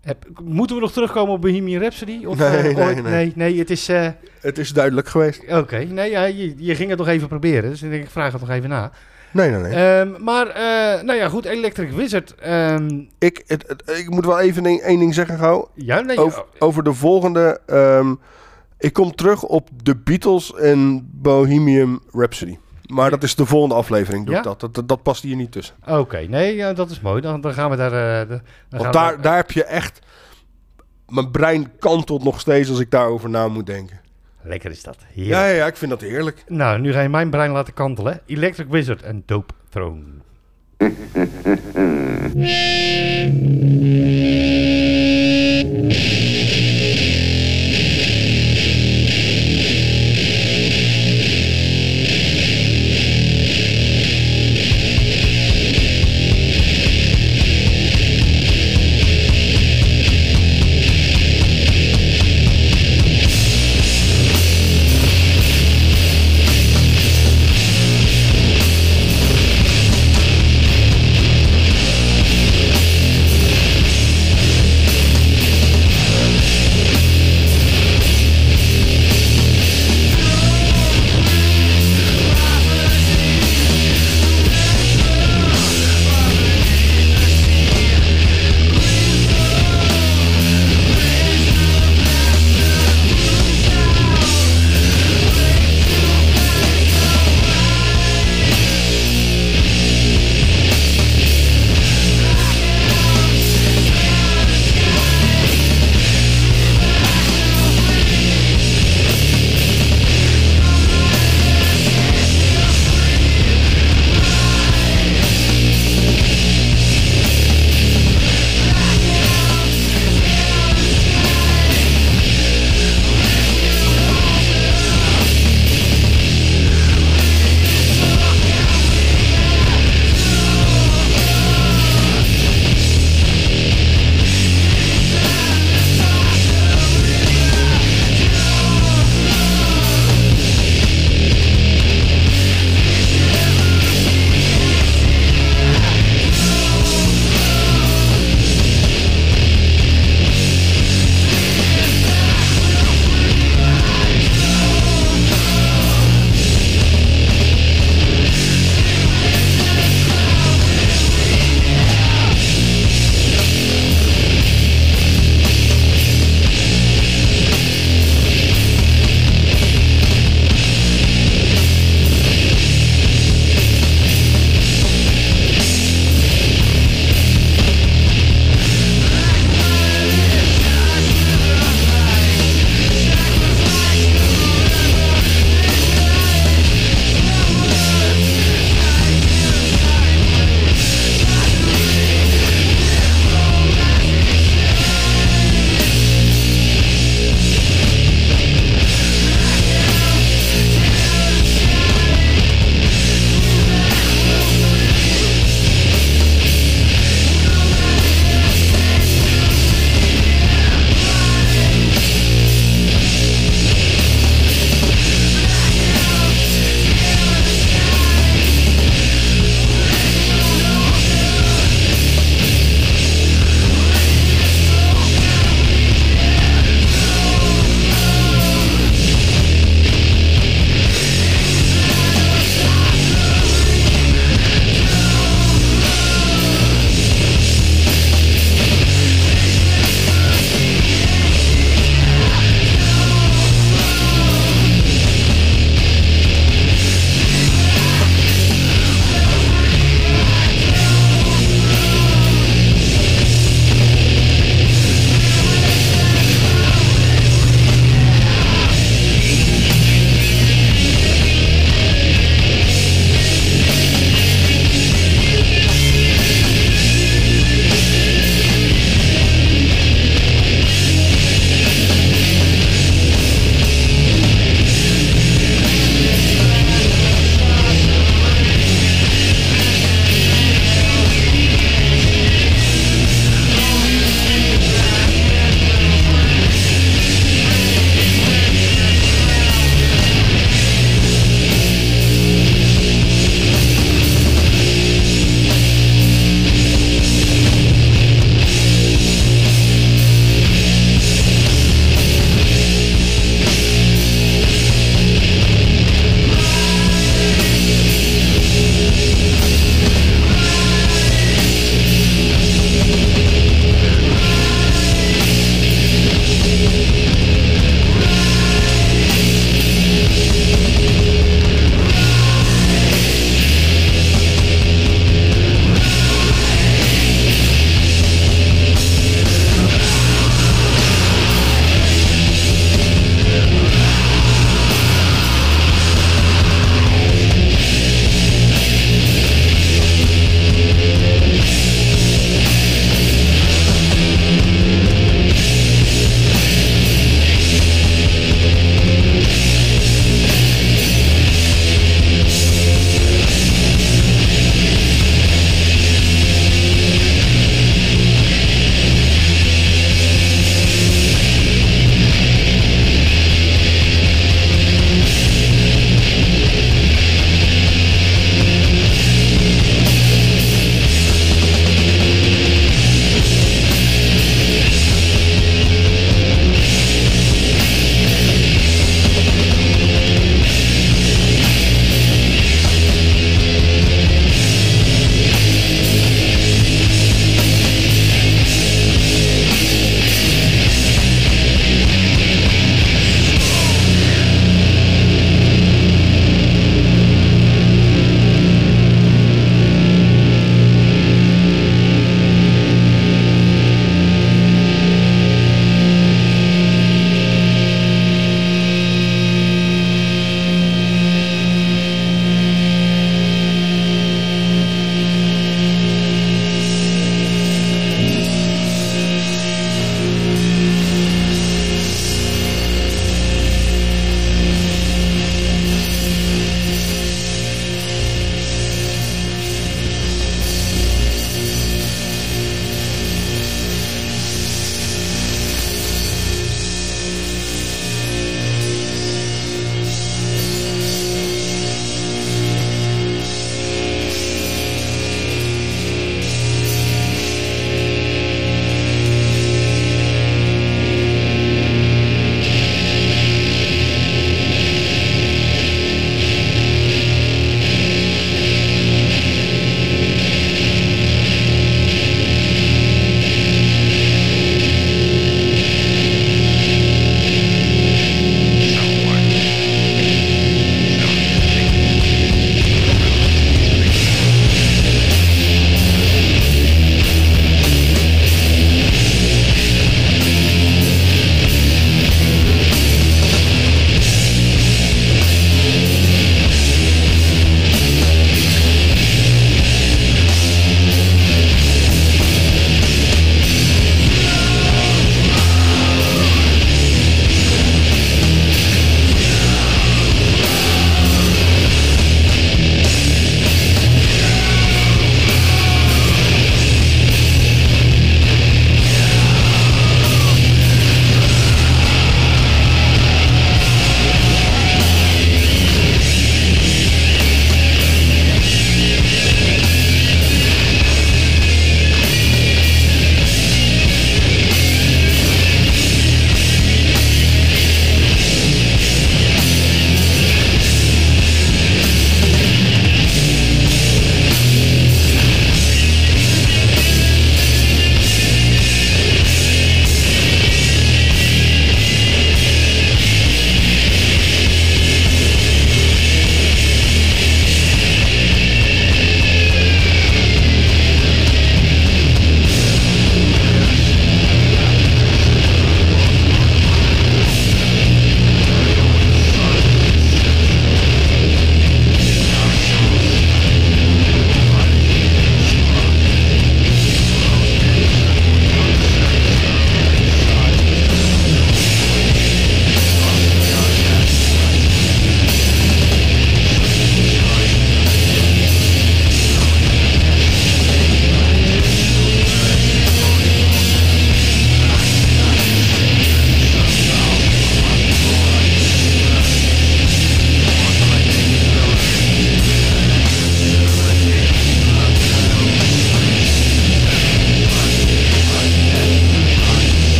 [0.00, 2.24] Heb, moeten we nog terugkomen op Bohemian Rhapsody?
[2.24, 3.02] Of, Nee, eh, nee, nee.
[3.02, 3.88] nee, nee, het is...
[3.88, 4.08] eh,
[4.40, 5.42] het is duidelijk geweest.
[5.52, 7.70] Oké, nee, ja, je, je ging het nog even proberen.
[7.70, 8.90] Dus ik denk, ik vraag het nog even na.
[9.30, 9.72] Nee, nee, nee.
[9.72, 12.34] Ehm, maar, eh, nou ja, goed, Electric Wizard.
[12.34, 15.68] ehm, ik, het, het- ik moet wel even één ding zeggen, gauw.
[15.74, 17.60] ja, nee, Over, over de volgende.
[17.66, 18.14] ehm,
[18.78, 22.56] ik kom terug op de Beatles en Bohemian Rhapsody.
[22.86, 24.24] Maar dat is de volgende aflevering.
[24.24, 24.40] Doe Ja?
[24.40, 24.60] ik dat.
[24.60, 24.88] Dat, dat.
[24.88, 25.74] dat past hier niet tussen.
[25.86, 27.20] Oké, nee, ja, dat is mooi.
[27.20, 28.20] Dan, dan gaan we daar...
[28.22, 29.98] eh, de- dan gaan Want we daar, daar heb je echt...
[31.06, 34.00] Mijn brein kantelt nog steeds als ik daarover na moet denken.
[34.42, 34.96] Lekker is dat.
[35.00, 35.36] Ja, Heerlijk.
[35.40, 36.44] ja, ja, ik vind dat heerlijk.
[36.48, 38.20] Nou, nu ga je mijn brein laten kantelen.
[38.26, 40.02] Electric Wizard en Dope Throne.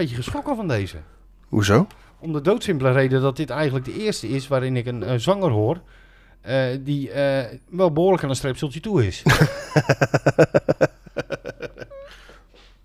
[0.00, 0.96] beetje, geschrokken van deze.
[1.48, 1.86] Hoezo?
[2.18, 5.50] Om de doodsimpele reden dat dit eigenlijk de eerste is waarin ik een eh, zanger
[5.50, 5.80] hoor.
[6.40, 9.22] eh, die eh, wel behoorlijk aan een streepseltje toe is.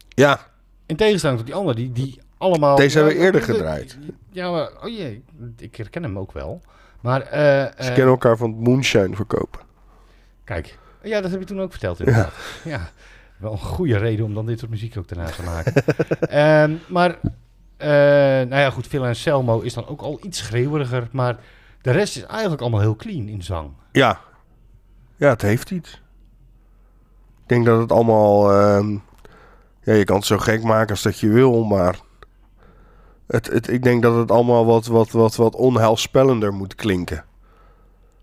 [0.10, 0.40] Ja,
[0.86, 2.76] In tegenstelling tot die andere, die, die allemaal...
[2.76, 3.98] Deze hebben we Ja, eerder de- gedraaid.
[4.32, 5.24] Ja, maar, oh jee,
[5.58, 6.62] ik herken hem ook wel.
[7.02, 7.22] Maar,
[7.80, 9.60] ze kennen elkaar van het moonshine verkopen.
[10.44, 12.34] kijk, ja, dat heb je toen ook verteld inderdaad.
[12.64, 12.90] Ja.
[13.46, 15.74] Wel een goede reden om dan dit soort muziek ook daarna te maken.
[16.20, 17.20] Ehm, maar,
[17.78, 17.90] eh,
[18.50, 21.38] nou ja, goed, Phil en Selmo is dan ook al iets schreeuweriger, maar
[21.82, 23.70] de rest is eigenlijk allemaal heel clean in zang.
[23.92, 24.20] Ja.
[25.16, 26.02] Ja, het heeft iets.
[27.42, 28.52] Ik denk dat het allemaal...
[28.52, 28.92] ehm,
[29.82, 32.00] ja, je kan het zo gek maken als dat je wil, maar...
[33.28, 37.26] Het, het, ik denk dat het allemaal wat, wat, wat, wat onheilspellender moet klinken.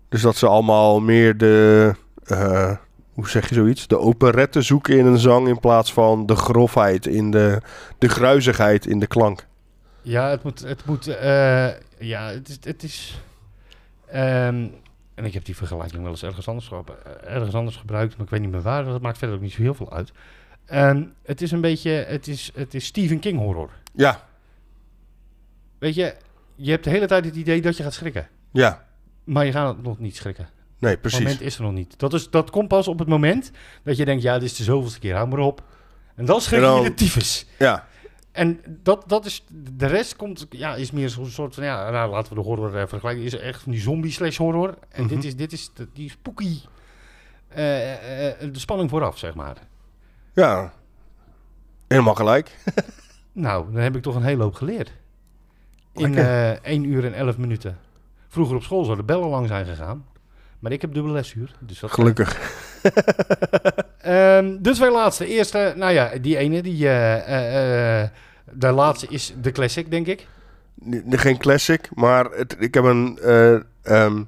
[0.09, 1.91] Dus dat ze allemaal meer de...
[2.23, 2.71] eh,
[3.13, 3.87] hoe zeg je zoiets?
[3.87, 5.47] De operette zoeken in een zang...
[5.47, 7.61] in plaats van de grofheid, in de,
[7.97, 9.47] de gruizigheid in de klank.
[10.01, 11.69] Ja, het moet, het moet, eh,
[11.99, 13.21] ja, het is, het is,
[14.05, 14.67] ehm,
[15.13, 16.79] en ik heb die vergelijking wel eens ergens anders, eh,
[17.33, 19.61] ergens anders gebruikt, maar ik weet niet meer waar, dat maakt verder ook niet zo
[19.61, 20.11] heel veel uit.
[20.65, 23.69] Ehm, het is een beetje, het is, het is Stephen King horror.
[23.93, 24.23] Ja,
[25.83, 26.15] Weet je,
[26.55, 28.85] je hebt de hele tijd het idee dat je gaat schrikken, ja.
[29.23, 30.49] maar je gaat nog niet schrikken.
[30.83, 31.19] Nee, Het precies.
[31.19, 31.99] moment is er nog niet.
[31.99, 33.51] Dat, is, dat komt pas op het moment
[33.83, 35.63] dat je denkt, ja, dit is de zoveelste keer, hou maar op.
[36.15, 37.45] En dan schrik En je dan- de tyfus.
[37.59, 37.87] Ja,
[38.31, 39.43] En dat, dat is,
[39.75, 42.75] de rest komt, ja, is meer zo'n soort van, ja, nou, laten we de horror
[42.77, 43.23] eh, vergelijken.
[43.23, 44.77] Is echt van die zombie slash horror.
[44.89, 45.13] En Mhm.
[45.15, 46.57] dit is, dit is de- die spooky,
[47.47, 49.57] eh, eh, de spanning vooraf, zeg maar.
[50.33, 50.73] ja.
[51.87, 52.57] Helemaal gelijk.
[53.35, 54.91] Nou, dan heb ik toch een hele hoop geleerd.
[55.93, 57.77] In eh 1 uur en 11 minuten.
[58.27, 60.05] Vroeger op school zouden de bellen lang zijn gegaan.
[60.63, 61.51] Maar ik heb dubbele lesuur.
[61.59, 62.37] Dus dat Gelukkig.
[63.97, 65.25] Ehm, de twee laatste.
[65.27, 68.09] Eerste, nou ja, die ene, die, eh, eh, eh,
[68.51, 70.27] de laatste is de classic, denk ik.
[70.89, 73.19] N- Geen classic, maar het, ik heb een...
[73.21, 73.53] eh,
[73.83, 74.23] ehm,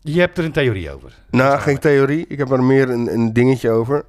[0.00, 1.12] Je hebt er een theorie over.
[1.30, 2.24] nou, geen theorie.
[2.28, 4.04] Ik heb er meer een, een dingetje over.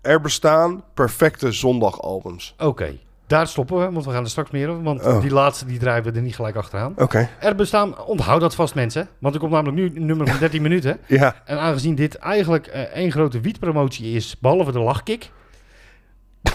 [0.00, 2.54] Er bestaan perfecte zondagalbums.
[2.58, 2.98] Oké,
[3.32, 4.82] daar stoppen we, want we gaan er straks meer over.
[4.82, 5.20] Want Oh.
[5.20, 6.94] die laatste die draaien we er niet gelijk achteraan.
[6.96, 7.28] Oké.
[7.40, 10.62] Er bestaan, onthoud dat vast mensen, want er komt namelijk nu een nummer van 13
[10.62, 10.98] minuten.
[11.06, 11.34] Ja.
[11.44, 15.30] En aangezien dit eigenlijk eh, één grote wietpromotie is, behalve de lachkick,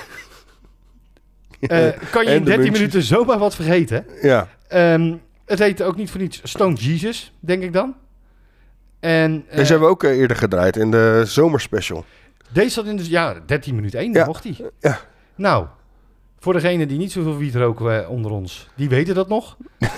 [1.59, 2.71] eh, kan je in de 13 muntjes.
[2.71, 4.05] minuten zomaar wat vergeten.
[4.21, 4.47] Ja.
[4.67, 5.13] Ehm,
[5.45, 7.95] het heet ook niet voor niets Stone Jesus, denk ik dan.
[8.99, 12.05] En eh, Deze hebben we ook eh, eerder gedraaid in de zomerspecial.
[12.49, 14.25] deze zat in de, ja, 13 minuten 1, Ja.
[14.25, 14.57] mocht die.
[14.79, 14.99] Ja.
[15.35, 15.65] Nou,
[16.39, 19.57] voor degene die niet zoveel wiet roken eh, onder ons, die weten dat nog.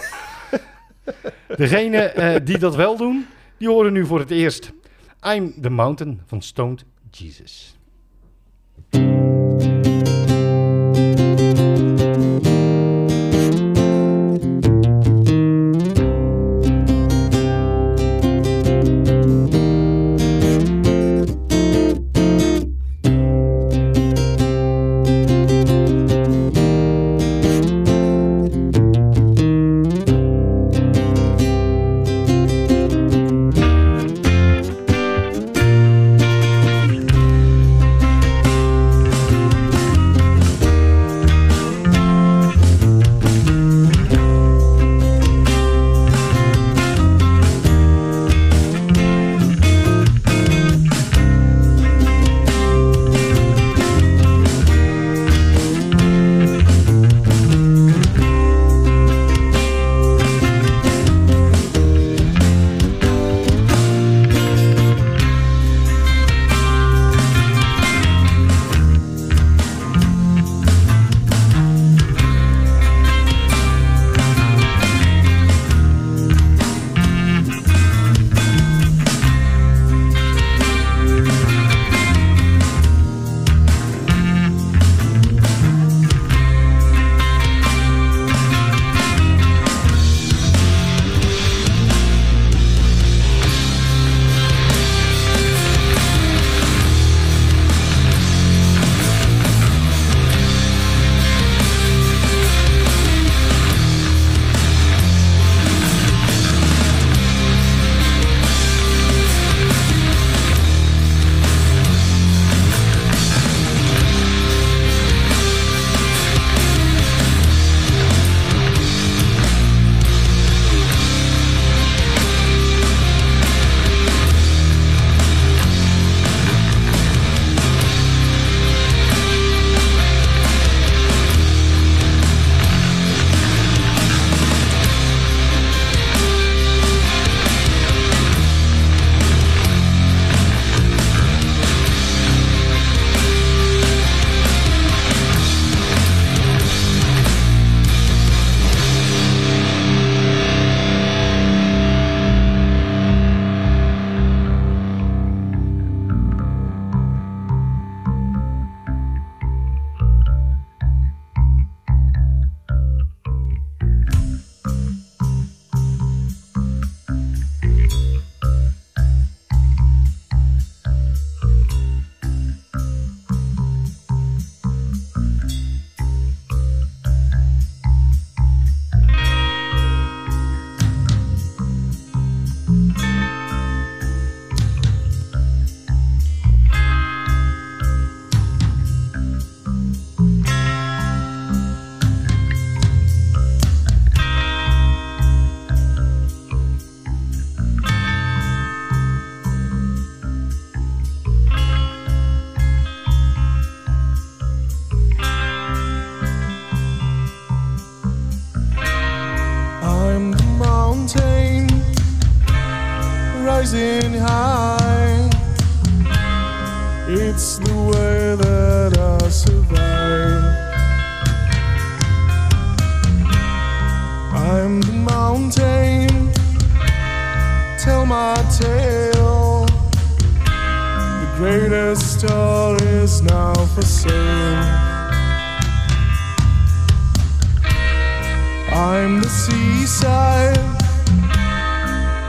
[1.56, 3.26] Degene eh, die dat wel doen,
[3.58, 4.72] die horen nu voor het eerst
[5.34, 7.78] I'm the Mountain van Stoned Jesus.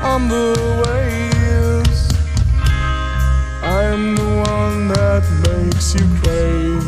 [0.03, 2.09] I'm the waves.
[3.63, 6.83] I'm the one that makes you crave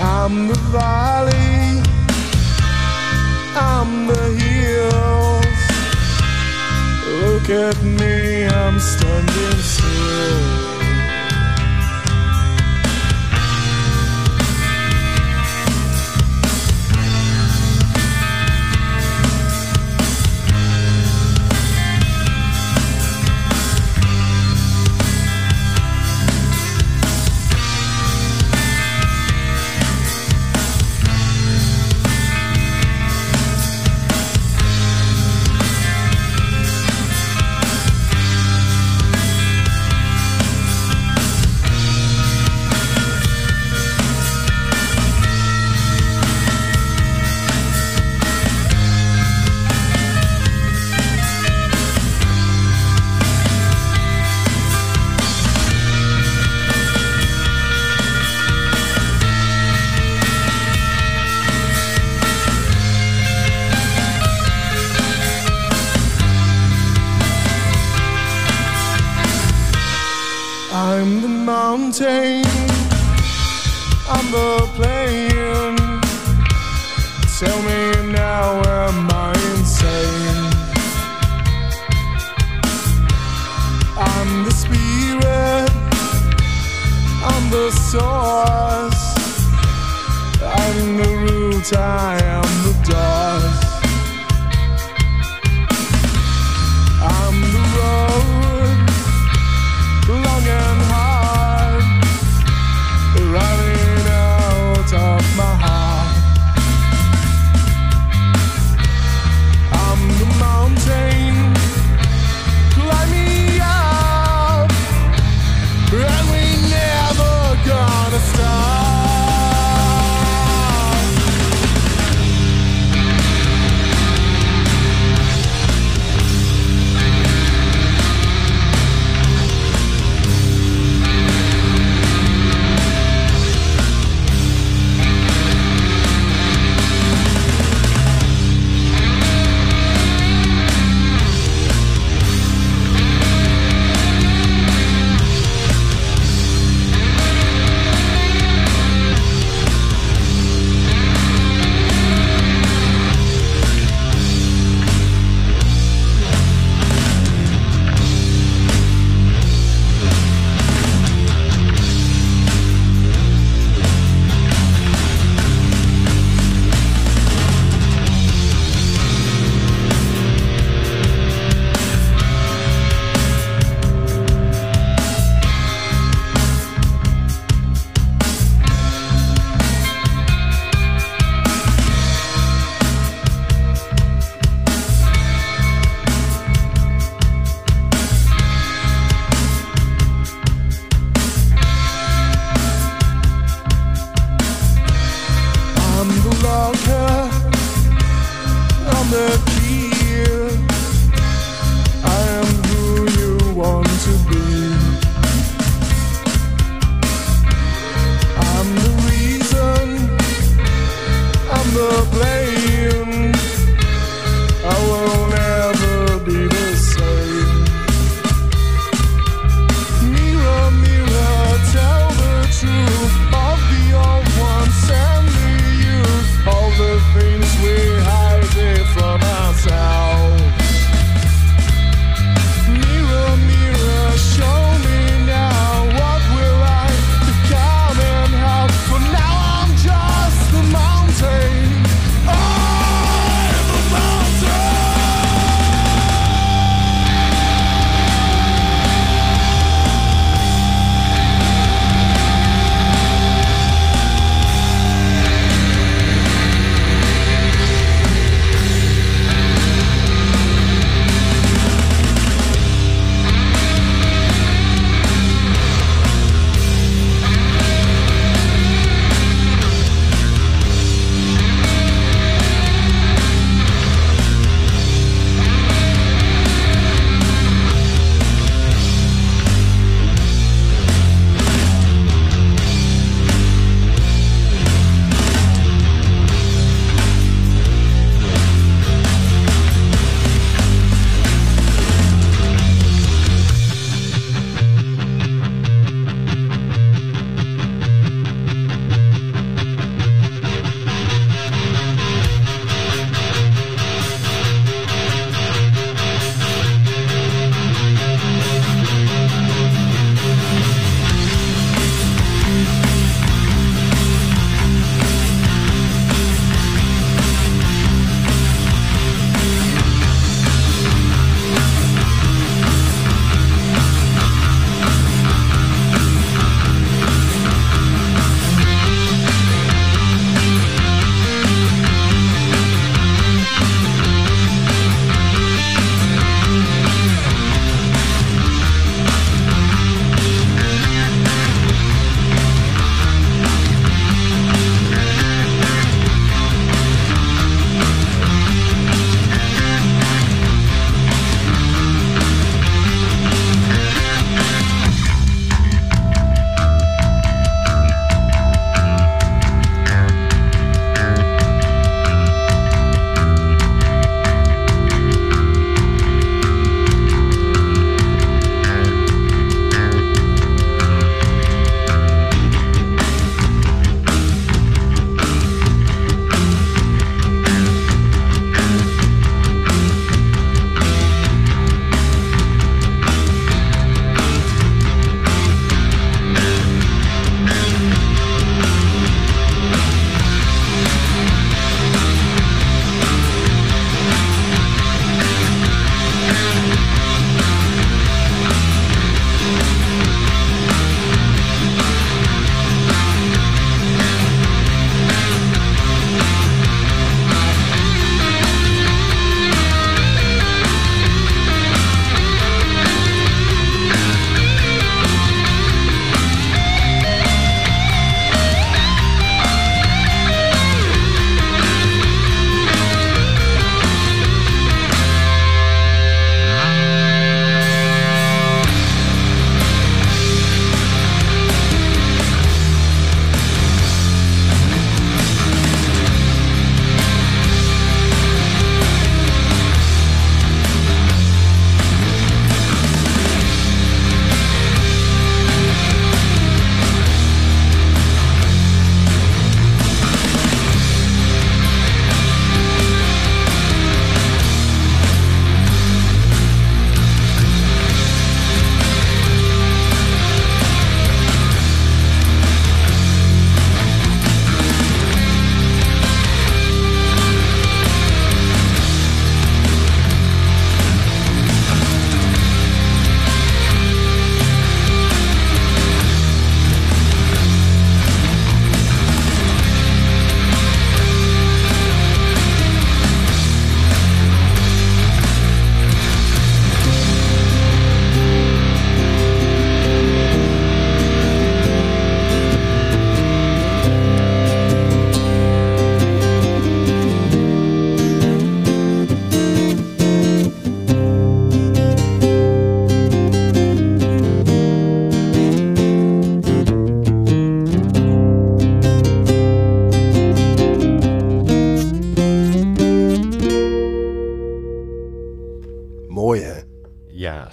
[0.00, 1.82] I'm the valley.
[3.56, 5.60] I'm the hills.
[7.22, 10.67] Look at me, I'm standing still.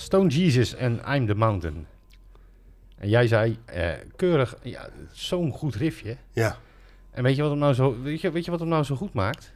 [0.06, 1.88] Stone Jesus en I'm the Mountain.
[2.98, 6.18] En jij zei, eh, keurig, ja, zo'n goed riffje.
[6.32, 6.58] Ja.
[7.12, 8.96] En weet je, wat hem nou zo, weet, je, weet je wat hem nou zo
[8.96, 9.52] goed maakt?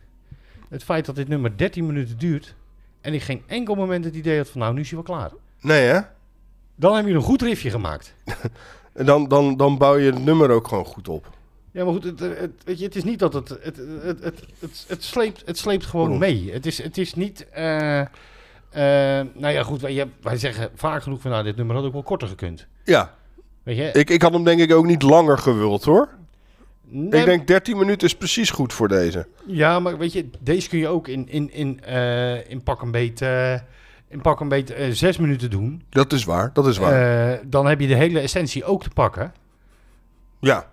[0.70, 2.56] Het feit dat dit nummer 13 minuten duurt
[3.02, 5.32] en ik geen enkel moment het idee had van nou, nu is hij wel klaar.
[5.62, 6.00] Nee, hè?
[6.76, 8.14] Dan heb je een goed riffje gemaakt.
[8.94, 11.38] En dan, dan, dan bouw je het nummer ook gewoon goed op.
[11.72, 13.50] Ja, maar goed, het, het, weet je, het is niet dat het...
[13.50, 16.52] Het, het, het, het, het, sleept, het sleept gewoon mee.
[16.52, 17.50] Het is, het is niet...
[17.50, 18.02] eh,
[19.34, 21.32] nou ja, goed, wij, wij zeggen vaak genoeg van...
[21.32, 22.68] Nou, dit nummer had ook wel korter gekund.
[22.84, 23.14] Ja,
[23.64, 23.92] Weet je?
[23.92, 26.10] ik, ik had hem denk ik ook niet langer gewild hoor.
[26.92, 29.28] Nee, Ik denk 13 minuten is precies goed voor deze.
[29.46, 32.92] Ja, maar weet je, deze kun je ook in, in, in, eh, in pak een
[32.92, 33.22] beet...
[33.22, 33.54] eh,
[34.08, 35.84] in pak een beet eh, zes minuten doen.
[35.90, 37.32] Dat is waar, dat is waar.
[37.32, 39.34] Eh, dan heb je de hele essentie ook te pakken.
[40.40, 40.68] ja,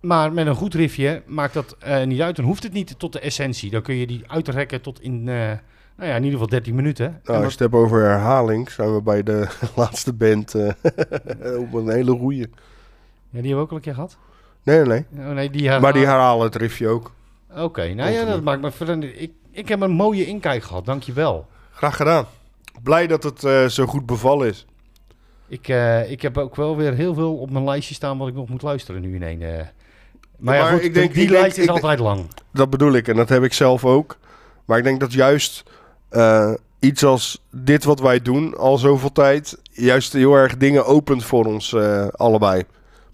[0.00, 2.36] Maar met een goed riffje maakt dat eh, niet uit.
[2.36, 3.70] Dan hoeft het niet tot de essentie.
[3.70, 5.50] Dan kun je die uitrekken tot in, eh,
[5.96, 7.06] nou ja, in ieder geval 13 minuten.
[7.06, 9.46] En nou, als je het hebt over herhaling, zijn we bij de
[9.76, 10.68] laatste band eh,
[11.62, 12.40] op een hele goeie.
[12.40, 12.46] ja,
[13.40, 14.16] die hebben we ook al een keer gehad.
[14.62, 15.06] Nee, nee.
[15.18, 17.12] Oh, nee, die Maar die herhalen het riffje ook.
[17.56, 19.16] Oké, nou ja, dat maakt me verder...
[19.20, 21.46] Ik, ik heb een mooie inkijk gehad, dankjewel.
[21.70, 22.26] Graag gedaan.
[22.82, 24.66] Blij dat het eh, zo goed bevallen is.
[25.48, 28.34] Ik, eh, ik heb ook wel weer heel veel op mijn lijstje staan wat ik
[28.34, 29.70] nog moet luisteren nu in één.
[30.38, 32.26] Maar, ja, goed, ik denk- die ik denk- lijst is ik- altijd lang.
[32.52, 34.16] Dat bedoel ik en dat heb ik zelf ook.
[34.64, 35.62] Maar ik denk dat juist
[36.14, 39.58] eh, iets als dit wat wij doen al zoveel tijd...
[39.70, 42.62] juist heel erg dingen opent voor ons eh, allebei.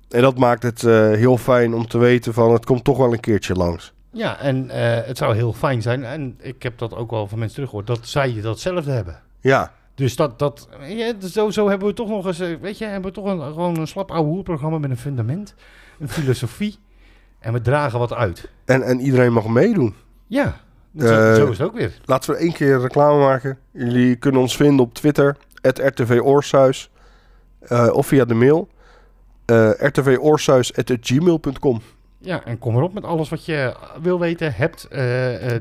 [0.09, 3.13] En dat maakt het eh, heel fijn om te weten van het komt toch wel
[3.13, 3.93] een keertje langs.
[4.13, 4.69] Ja, en
[5.07, 8.09] het zou heel fijn zijn, en ik heb dat ook wel van mensen teruggehoord, dat
[8.09, 9.23] zij datzelfde hebben.
[9.41, 13.11] Ja, Dus dat, dat ja, zo, zo hebben we toch nog eens, weet je, hebben
[13.11, 15.55] we toch een, gewoon een slap ouwe hoerprogramma met een fundament,
[15.99, 16.79] een filosofie.
[17.39, 18.51] En we dragen wat uit.
[18.65, 19.95] en, en iedereen mag meedoen.
[20.27, 20.61] Ja,
[20.99, 21.93] zo, Eh, zo is het ook weer.
[22.05, 23.59] Laten we één keer reclame maken.
[23.73, 26.91] Jullie kunnen ons vinden op Twitter, RTV Oorshuis.
[27.61, 28.69] eh, of via de mail.
[29.83, 31.81] rtvoorsuis.gmail.com
[32.19, 34.89] Ja, en kom erop met alles wat je wil weten, hebt,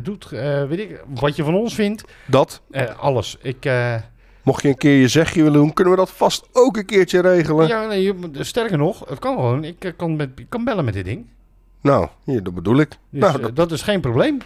[0.01, 0.29] doet,
[0.69, 2.03] weet ik, wat je van ons vindt.
[2.27, 2.61] Dat,
[2.99, 3.37] alles.
[3.41, 3.69] Ik,
[4.43, 7.21] mocht je een keer je zegje willen doen, kunnen we dat vast ook een keertje
[7.21, 7.67] regelen.
[7.67, 9.63] ja, nee, je- sterker nog, het kan gewoon.
[9.63, 11.25] Ik kan, met, ik kan bellen met dit ding.
[11.81, 12.89] Nou, hier, dat bedoel ik.
[13.09, 14.37] Dus nou, dat- dat is geen probleem.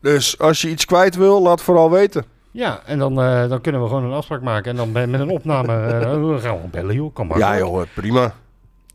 [0.00, 2.24] Dus als je iets kwijt wil, laat vooral weten.
[2.50, 4.70] Ja, en dan, eh, dan kunnen we gewoon een afspraak maken.
[4.70, 7.14] En dan bij- met een opname eh, gaan we gewoon bellen, joh.
[7.14, 7.38] Kan maar.
[7.38, 8.34] Ja joh, prima.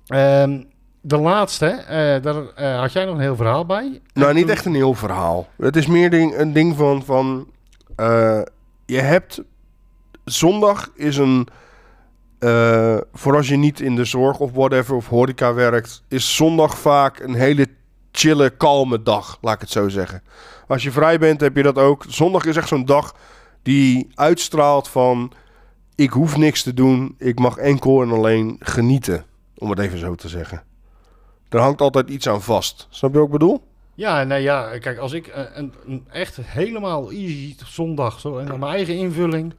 [0.07, 0.61] Ehm,
[1.01, 4.01] de laatste, eh, daar had jij nog een heel verhaal bij.
[4.13, 5.47] Nou, En niet toen- echt een heel verhaal.
[5.57, 7.03] Het is meer ding, een ding van...
[7.03, 7.47] van
[8.85, 9.41] je hebt...
[10.25, 11.47] Zondag is een...
[13.13, 16.03] voor als je niet in de zorg of whatever of horeca werkt...
[16.07, 17.67] is zondag vaak een hele
[18.11, 20.21] chille, kalme dag, laat ik het zo zeggen.
[20.67, 22.05] Als je vrij bent, heb je dat ook.
[22.07, 23.15] Zondag is echt zo'n dag
[23.61, 25.31] die uitstraalt van...
[25.95, 29.25] ik hoef niks te doen, ik mag enkel en alleen genieten.
[29.57, 30.63] Om het even zo te zeggen.
[31.49, 32.87] Er hangt altijd iets aan vast.
[32.89, 33.63] Snap je wat ik bedoel?
[33.95, 38.45] Ja, nee, ja, kijk, als ik eh, een, een echt helemaal easy zondag, zo, en
[38.45, 39.53] dan mijn eigen invulling,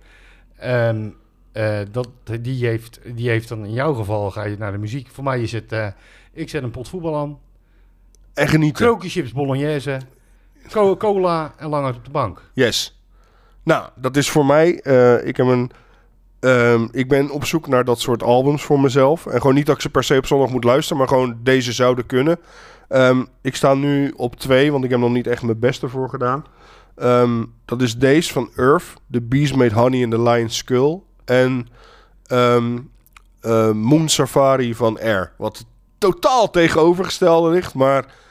[0.56, 1.08] ehm,
[1.52, 2.08] eh, dat,
[2.40, 5.08] die, heeft, die heeft dan in jouw geval, ga je naar de muziek.
[5.08, 5.88] Voor mij is het, eh,
[6.32, 7.38] ik zet een pot voetbal aan,
[8.34, 8.84] En genieten.
[8.84, 10.00] krookjeschips bolognese,
[10.72, 12.42] Coca-Cola en lang uit op de bank.
[12.52, 12.98] Yes.
[13.62, 14.80] Nou, dat is voor mij.
[14.80, 15.70] eh, ik, heb een,
[16.40, 19.26] ehm, ik ben op zoek naar dat soort albums voor mezelf.
[19.26, 21.72] En gewoon niet dat ik ze per se op zondag moet luisteren, maar gewoon deze
[21.72, 22.38] zouden kunnen.
[22.88, 26.08] Ehm, ik sta nu op twee, want ik heb nog niet echt mijn beste voor
[26.08, 26.44] gedaan.
[26.96, 31.00] Ehm, dat is deze van Earth, The Beast Made Honey in the Lion's Skull.
[31.24, 31.68] En
[33.40, 35.32] eh, Moon Safari van Air.
[35.36, 35.64] Wat
[35.98, 38.22] totaal tegenovergestelde ligt, maar...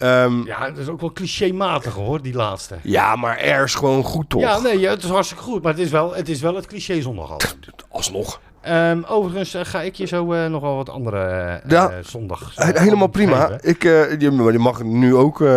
[0.00, 2.76] ehm, Ja, dat is ook wel clichématig hoor, die laatste.
[2.82, 4.40] ja, maar Air is gewoon goed, toch?
[4.40, 7.00] Ja, nee, het is hartstikke goed, maar het is wel het, is wel het cliché
[7.00, 7.40] zondag al.
[7.88, 8.40] Alsnog.
[8.60, 11.90] Ehm, overigens eh, ga ik je zo eh, nog wel wat andere eh Ja.
[11.90, 12.52] eh, zondag.
[12.54, 13.58] He- Helemaal prima.
[13.60, 15.40] Ik, eh, je, je mag nu ook.
[15.40, 15.54] eh,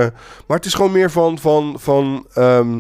[0.48, 1.38] maar het is gewoon meer van.
[1.38, 2.80] van, van ehm,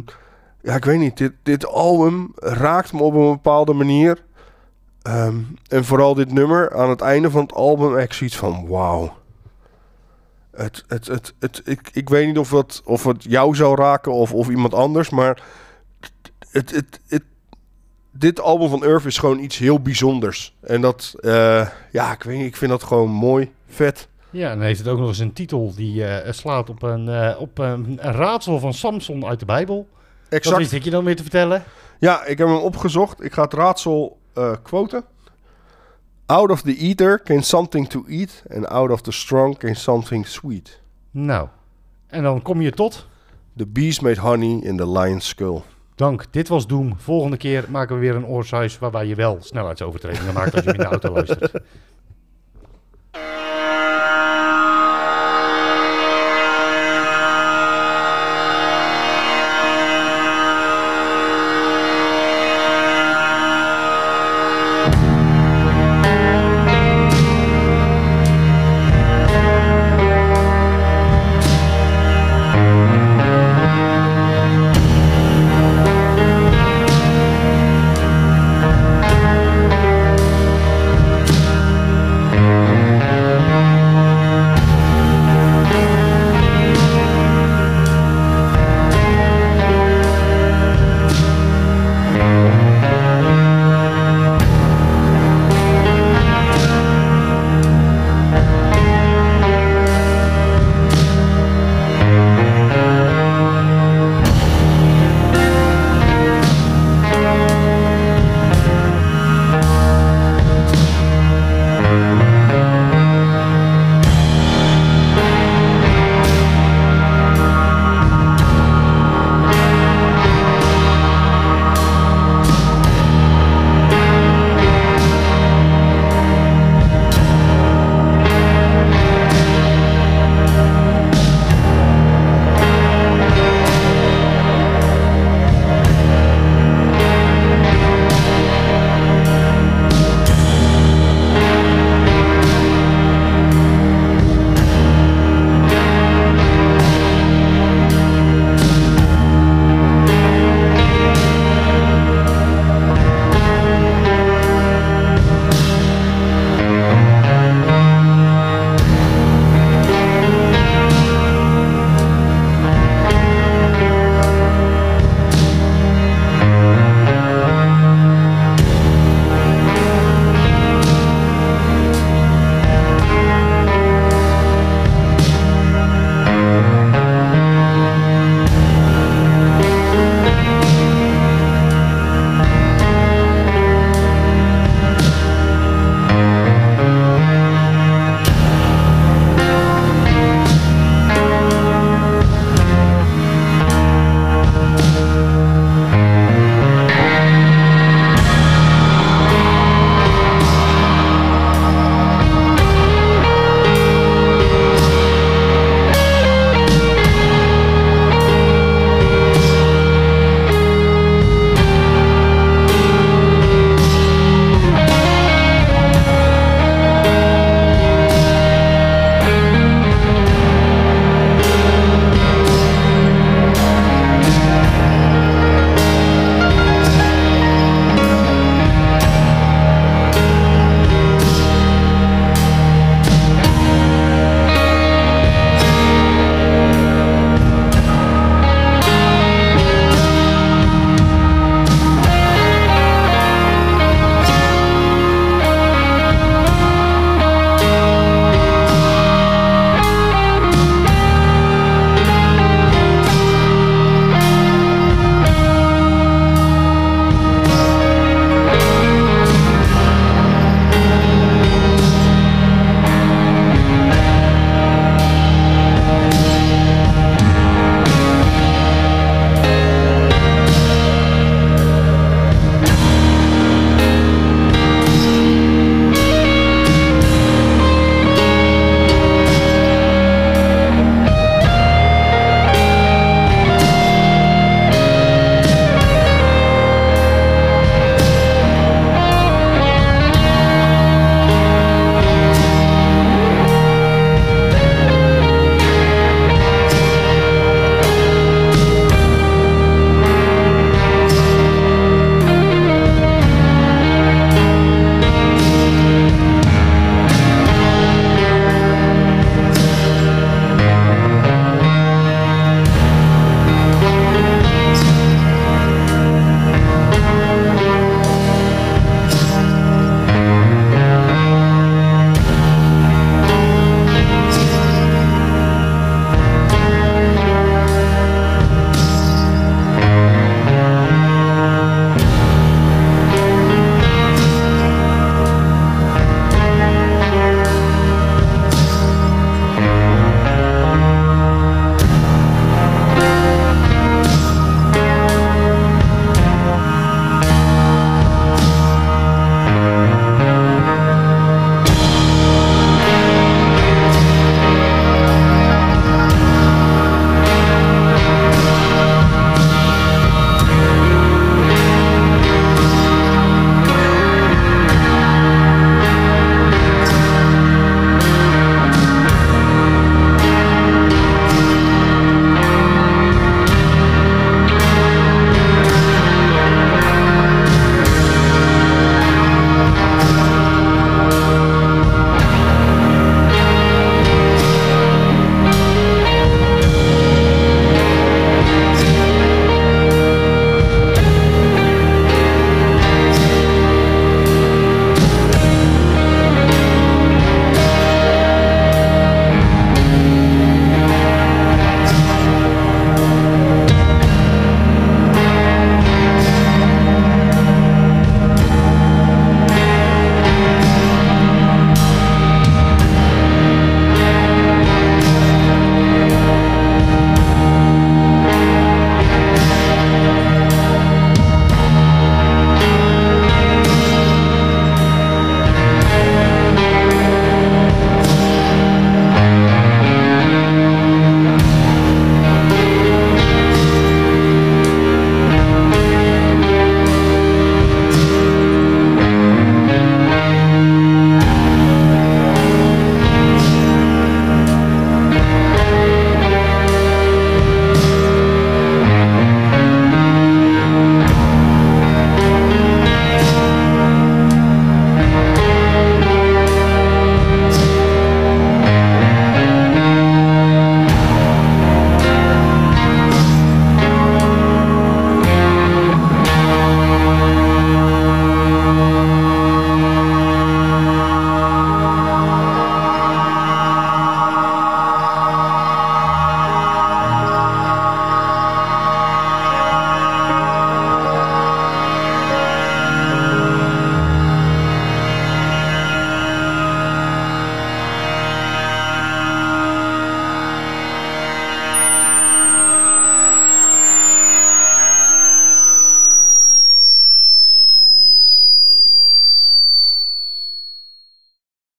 [0.61, 1.18] ja, ik weet niet.
[1.18, 4.23] Dit, dit album raakt me op een bepaalde manier.
[5.03, 7.98] En vooral dit nummer aan het einde van het album.
[7.98, 9.14] Ik zoiets van: wauw.
[10.56, 14.12] Het, het, het, het, ik, ik weet niet of het, of het jou zou raken
[14.12, 15.10] of, of iemand anders.
[15.10, 15.44] Maar
[16.52, 17.24] het, het, het,
[18.12, 20.56] dit album van Earth is gewoon iets heel bijzonders.
[20.62, 22.48] En dat, eh, ja, ik weet niet.
[22.48, 24.08] Ik vind dat gewoon mooi, vet.
[24.30, 27.10] Ja, en dan heeft het ook nog eens een titel die eh, slaat op, een,
[27.10, 29.88] eh, op een, een raadsel van Samson uit de Bijbel.
[30.24, 30.58] Wat Exact.
[30.58, 31.64] wist ik je dan weer te vertellen?
[32.00, 33.24] Ja, ik heb hem opgezocht.
[33.24, 34.18] Ik ga het raadsel
[34.64, 35.04] quoten.
[36.26, 38.44] Out of the eater came something to eat.
[38.50, 40.82] And out of the strong came something sweet.
[41.12, 41.48] Nou,
[42.08, 43.08] en dan kom je tot...
[43.56, 45.62] The beast made honey in the lion's skull.
[45.95, 46.26] Dank.
[46.32, 46.94] Dit was Doom.
[46.98, 50.78] Volgende keer maken we weer een oorsuis waarbij je wel snelheidsovertredingen maakt als je in
[50.78, 51.52] de auto luistert.